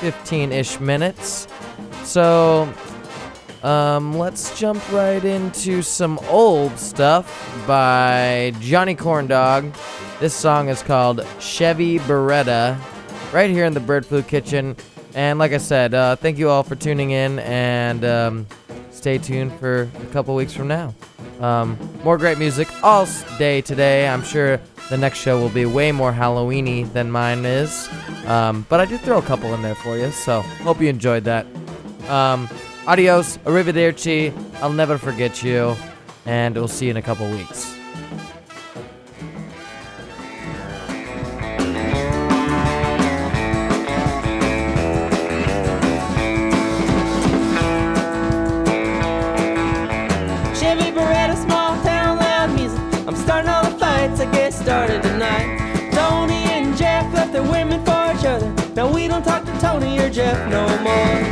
15 0.00 0.52
ish 0.52 0.80
minutes. 0.80 1.46
So 2.04 2.72
um, 3.64 4.18
let's 4.18 4.58
jump 4.58 4.86
right 4.92 5.24
into 5.24 5.80
some 5.80 6.18
old 6.28 6.78
stuff 6.78 7.26
by 7.66 8.52
Jonny 8.60 8.94
Corndawg. 8.94 9.74
This 10.20 10.34
song 10.34 10.68
is 10.68 10.82
called 10.82 11.26
Chevy 11.40 11.98
Beretta, 12.00 12.78
right 13.34 13.50
here 13.50 13.64
in 13.64 13.74
the 13.74 13.80
Bird 13.80 14.06
Flu 14.06 14.22
Kitchen. 14.22 14.76
And 15.14 15.40
like 15.40 15.52
I 15.52 15.58
said, 15.58 15.92
uh, 15.92 16.14
thank 16.14 16.38
you 16.38 16.48
all 16.48 16.62
for 16.62 16.76
tuning 16.76 17.10
in, 17.10 17.40
and 17.40 18.04
um, 18.04 18.46
stay 18.90 19.18
tuned 19.18 19.52
for 19.58 19.82
a 19.82 20.06
couple 20.12 20.34
weeks 20.36 20.52
from 20.52 20.68
now. 20.68 20.94
Um, 21.40 21.76
more 22.04 22.16
great 22.16 22.38
music 22.38 22.68
all 22.82 23.08
day 23.36 23.60
today. 23.60 24.08
I'm 24.08 24.22
sure 24.22 24.60
the 24.88 24.96
next 24.96 25.18
show 25.18 25.40
will 25.40 25.48
be 25.48 25.66
way 25.66 25.90
more 25.90 26.12
Halloweeny 26.12 26.90
than 26.92 27.10
mine 27.10 27.44
is, 27.44 27.88
um, 28.26 28.66
but 28.68 28.80
I 28.80 28.84
did 28.84 29.00
throw 29.00 29.18
a 29.18 29.22
couple 29.22 29.52
in 29.52 29.62
there 29.62 29.74
for 29.74 29.98
you, 29.98 30.12
so 30.12 30.40
hope 30.62 30.80
you 30.80 30.88
enjoyed 30.88 31.24
that. 31.24 31.44
Um, 32.08 32.48
Adios, 32.86 33.38
arrivederci. 33.38 34.32
I'll 34.60 34.72
never 34.72 34.96
forget 34.96 35.42
you, 35.42 35.74
and 36.24 36.54
we'll 36.54 36.68
see 36.68 36.84
you 36.86 36.92
in 36.92 36.96
a 36.98 37.02
couple 37.02 37.28
weeks. 37.30 37.76
Jeff 60.14 60.48
no 60.48 60.64
more. 60.78 61.24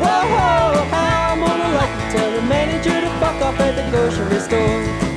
Whoa, 0.00 0.88
I'm 0.92 1.40
gonna 1.40 1.74
like 1.76 2.10
to 2.10 2.16
tell 2.16 2.30
the 2.32 2.40
manager 2.40 3.02
to 3.02 3.10
fuck 3.20 3.42
off 3.42 3.60
at 3.60 3.76
the 3.76 3.90
grocery 3.90 4.40
store. 4.40 5.07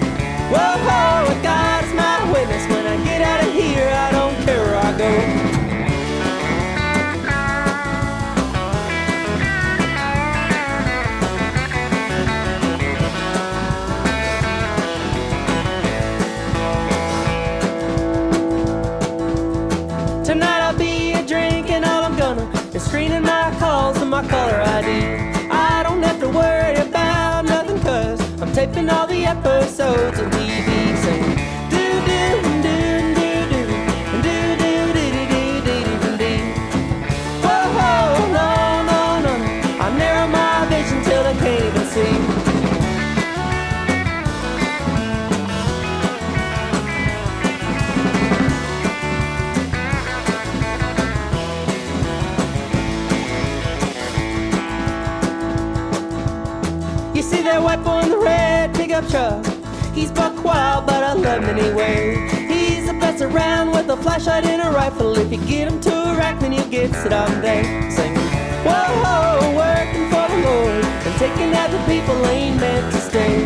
Truck? 59.11 59.45
He's 59.93 60.09
buck 60.09 60.41
wild, 60.43 60.85
but 60.85 61.03
I 61.03 61.13
love 61.13 61.43
him 61.43 61.57
anyway. 61.57 62.15
He's 62.47 62.87
the 62.87 62.93
best 62.93 63.21
around 63.21 63.71
with 63.71 63.89
a 63.89 63.97
flashlight 63.97 64.45
and 64.45 64.61
a 64.61 64.71
rifle. 64.71 65.17
If 65.17 65.31
you 65.31 65.37
get 65.45 65.69
him 65.69 65.81
to 65.81 65.91
Iraq, 66.13 66.39
then 66.39 66.53
you'll 66.53 66.69
get 66.69 66.91
Saddam 66.91 67.41
Day. 67.41 67.63
Singing, 67.91 68.17
whoa, 68.65 69.53
working 69.53 70.05
for 70.09 70.25
the 70.31 70.39
Lord. 70.47 70.85
And 71.05 71.15
taking 71.19 71.53
out 71.53 71.69
the 71.71 71.83
people 71.91 72.25
ain't 72.27 72.57
meant 72.61 72.93
to 72.93 73.01
stay. 73.01 73.43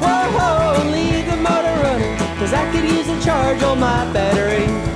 Whoa, 0.00 0.90
leave 0.90 1.26
the 1.26 1.36
motor 1.36 1.76
running. 1.84 2.16
Cause 2.38 2.54
I 2.54 2.64
could 2.72 2.84
use 2.84 3.06
a 3.08 3.20
charge 3.22 3.62
on 3.62 3.80
my 3.80 4.10
battery. 4.14 4.89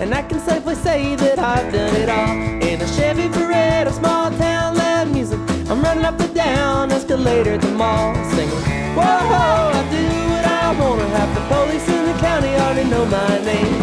And 0.00 0.14
I 0.14 0.22
can 0.22 0.38
safely 0.38 0.76
say 0.76 1.16
that 1.16 1.40
I've 1.40 1.72
done 1.72 1.96
it 1.96 2.08
all. 2.08 2.30
In 2.62 2.80
a 2.80 2.86
Chevy 2.86 3.28
Beretta, 3.28 3.92
small 3.92 4.30
town, 4.30 4.76
loud 4.76 5.10
music. 5.10 5.40
I'm 5.68 5.82
running 5.82 6.04
up 6.04 6.20
and 6.20 6.32
down 6.32 6.92
escalator 6.92 7.54
at 7.54 7.62
the 7.62 7.72
mall, 7.72 8.14
singing, 8.30 8.48
Whoa, 8.94 9.02
I 9.02 9.82
do 9.90 10.04
what 10.30 10.44
I 10.44 10.80
wanna. 10.80 11.08
Half 11.08 11.34
the 11.34 11.54
police 11.54 11.88
in 11.88 12.06
the 12.06 12.18
county 12.20 12.54
already 12.54 12.88
know 12.88 13.04
my 13.06 13.38
name. 13.38 13.82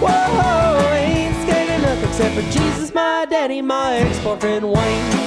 Whoa, 0.00 0.08
I 0.10 0.98
ain't 0.98 1.36
scared 1.42 1.70
of 1.70 1.82
nothing 1.82 2.08
except 2.08 2.34
for 2.34 2.58
Jesus, 2.58 2.92
my 2.92 3.24
daddy, 3.30 3.62
my 3.62 3.96
ex-boyfriend 3.96 4.68
Wayne. 4.68 5.17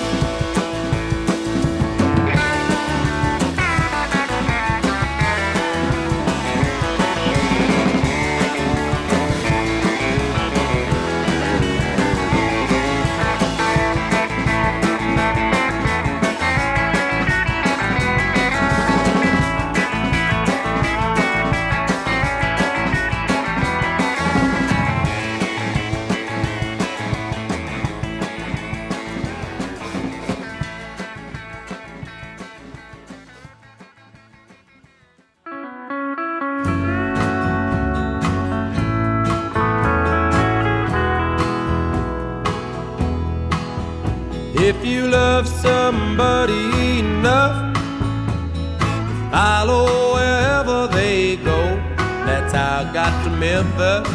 Memphis. 53.42 54.08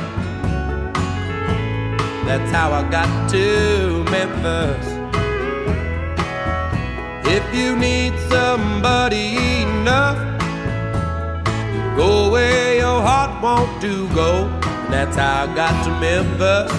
That's 2.26 2.52
how 2.52 2.70
I 2.70 2.88
got 2.88 3.28
to 3.30 4.04
Memphis. 4.04 4.86
If 7.26 7.44
you 7.52 7.74
need 7.76 8.12
somebody 8.30 9.36
enough, 9.62 10.16
go 11.96 12.30
where 12.30 12.76
your 12.76 13.02
heart 13.02 13.42
wants 13.42 13.82
to 13.82 14.08
go. 14.14 14.48
That's 14.90 15.16
how 15.16 15.42
I 15.42 15.54
got 15.56 15.74
to 15.86 15.90
Memphis. 15.98 16.70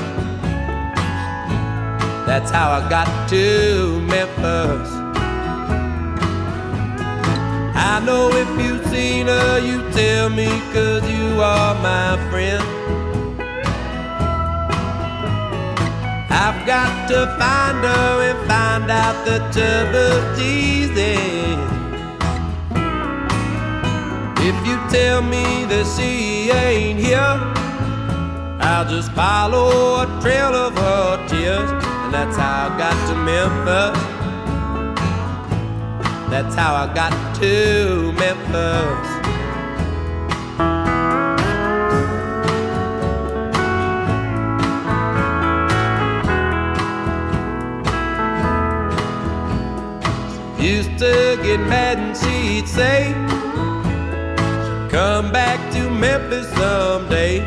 That's 2.26 2.50
how 2.50 2.70
I 2.72 2.90
got 2.90 3.30
to 3.30 4.00
Memphis. 4.08 4.97
Know 8.08 8.30
if 8.32 8.50
you've 8.62 8.88
seen 8.88 9.28
her, 9.28 9.60
you 9.60 9.78
tell 9.92 10.30
me, 10.30 10.48
cause 10.72 11.04
you 11.12 11.42
are 11.42 11.76
my 11.84 12.16
friend. 12.30 12.64
I've 16.32 16.66
got 16.66 17.10
to 17.10 17.20
find 17.38 17.80
her 17.84 18.10
and 18.30 18.40
find 18.48 18.90
out 18.90 19.18
the 19.26 19.40
trouble 19.56 20.16
she's 20.38 20.96
in. 20.98 21.60
If 24.50 24.58
you 24.66 24.78
tell 24.90 25.22
me 25.22 25.66
that 25.72 25.86
she 25.98 26.50
ain't 26.50 27.00
here, 27.00 27.38
I'll 28.62 28.88
just 28.88 29.12
follow 29.12 30.04
a 30.04 30.06
trail 30.22 30.54
of 30.56 30.74
her 30.76 31.28
tears. 31.28 31.70
And 31.70 32.14
that's 32.14 32.38
how 32.38 32.70
I 32.70 32.78
got 32.78 32.98
to 33.10 33.16
Memphis. 33.30 34.00
That's 36.32 36.56
how 36.56 36.74
I 36.76 36.94
got 36.94 37.27
to 37.40 38.12
Memphis. 38.14 39.08
Used 50.60 50.98
to 50.98 51.40
get 51.44 51.60
mad 51.60 52.00
and 52.00 52.18
she'd 52.18 52.68
say, 52.68 53.14
Come 54.90 55.32
back 55.32 55.60
to 55.74 55.92
Memphis 55.92 56.50
someday. 56.54 57.40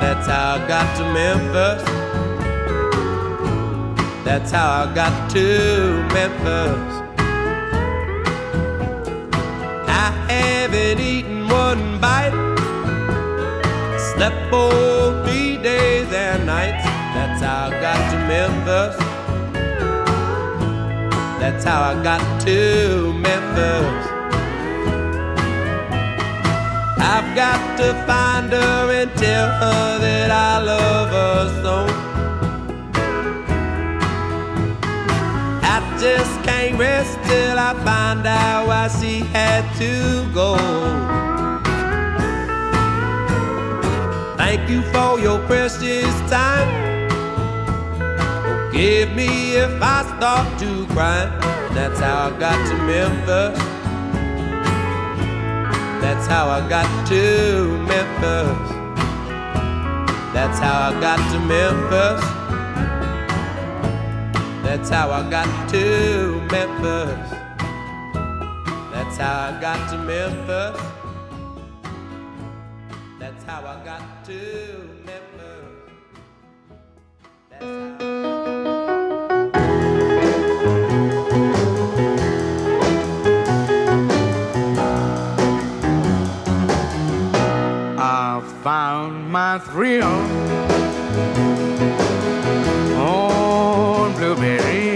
That's 0.00 0.26
how 0.26 0.56
I 0.56 0.66
got 0.66 0.96
to 0.96 1.04
Memphis. 1.12 1.84
That's 4.24 4.50
how 4.50 4.68
I 4.82 4.92
got 4.92 5.30
to 5.30 6.02
Memphis. 6.12 6.95
That's 21.48 21.64
how 21.64 21.80
I 21.80 22.02
got 22.02 22.40
to 22.40 23.12
Memphis. 23.12 24.06
I've 26.98 27.36
got 27.36 27.78
to 27.78 27.94
find 28.04 28.50
her 28.50 28.90
and 28.90 29.12
tell 29.16 29.48
her 29.60 29.98
that 30.00 30.32
I 30.32 30.58
love 30.60 31.08
her 31.18 31.62
so. 31.62 31.86
I 35.62 35.78
just 36.00 36.42
can't 36.42 36.76
rest 36.80 37.16
till 37.28 37.56
I 37.56 37.74
find 37.84 38.26
out 38.26 38.66
why 38.66 38.88
she 38.88 39.20
had 39.20 39.62
to 39.78 40.28
go. 40.34 40.56
Thank 44.36 44.68
you 44.68 44.82
for 44.90 45.20
your 45.20 45.38
precious 45.46 46.12
time. 46.28 46.85
Forgive 48.76 49.16
me 49.16 49.56
if 49.56 49.80
I 49.80 50.02
start 50.04 50.58
to 50.58 50.86
cry. 50.92 51.24
That's 51.72 51.98
how 51.98 52.28
I 52.28 52.38
got 52.38 52.58
to 52.68 52.74
Memphis. 52.84 53.58
That's 56.02 56.26
how 56.26 56.50
I 56.50 56.60
got 56.68 57.08
to 57.08 57.78
Memphis. 57.88 58.68
That's 60.34 60.58
how 60.58 60.90
I 60.90 61.00
got 61.00 61.16
to 61.32 61.38
Memphis. 61.40 62.20
That's 64.62 64.90
how 64.90 65.10
I 65.10 65.30
got 65.30 65.70
to 65.70 65.78
Memphis. 66.52 67.30
That's 68.92 69.16
how 69.16 69.36
I 69.40 69.58
got 69.58 69.88
to 69.88 69.96
Memphis. 69.96 70.80
That's 73.18 73.42
how 73.44 73.60
I 73.60 73.82
got 73.82 74.24
to 74.26 74.32
Memphis. 75.06 75.22
That's 77.48 77.62
how. 77.64 77.95
Found 88.66 89.30
my 89.30 89.60
thrill 89.60 90.02
on 92.98 94.12
Blueberry 94.14 94.95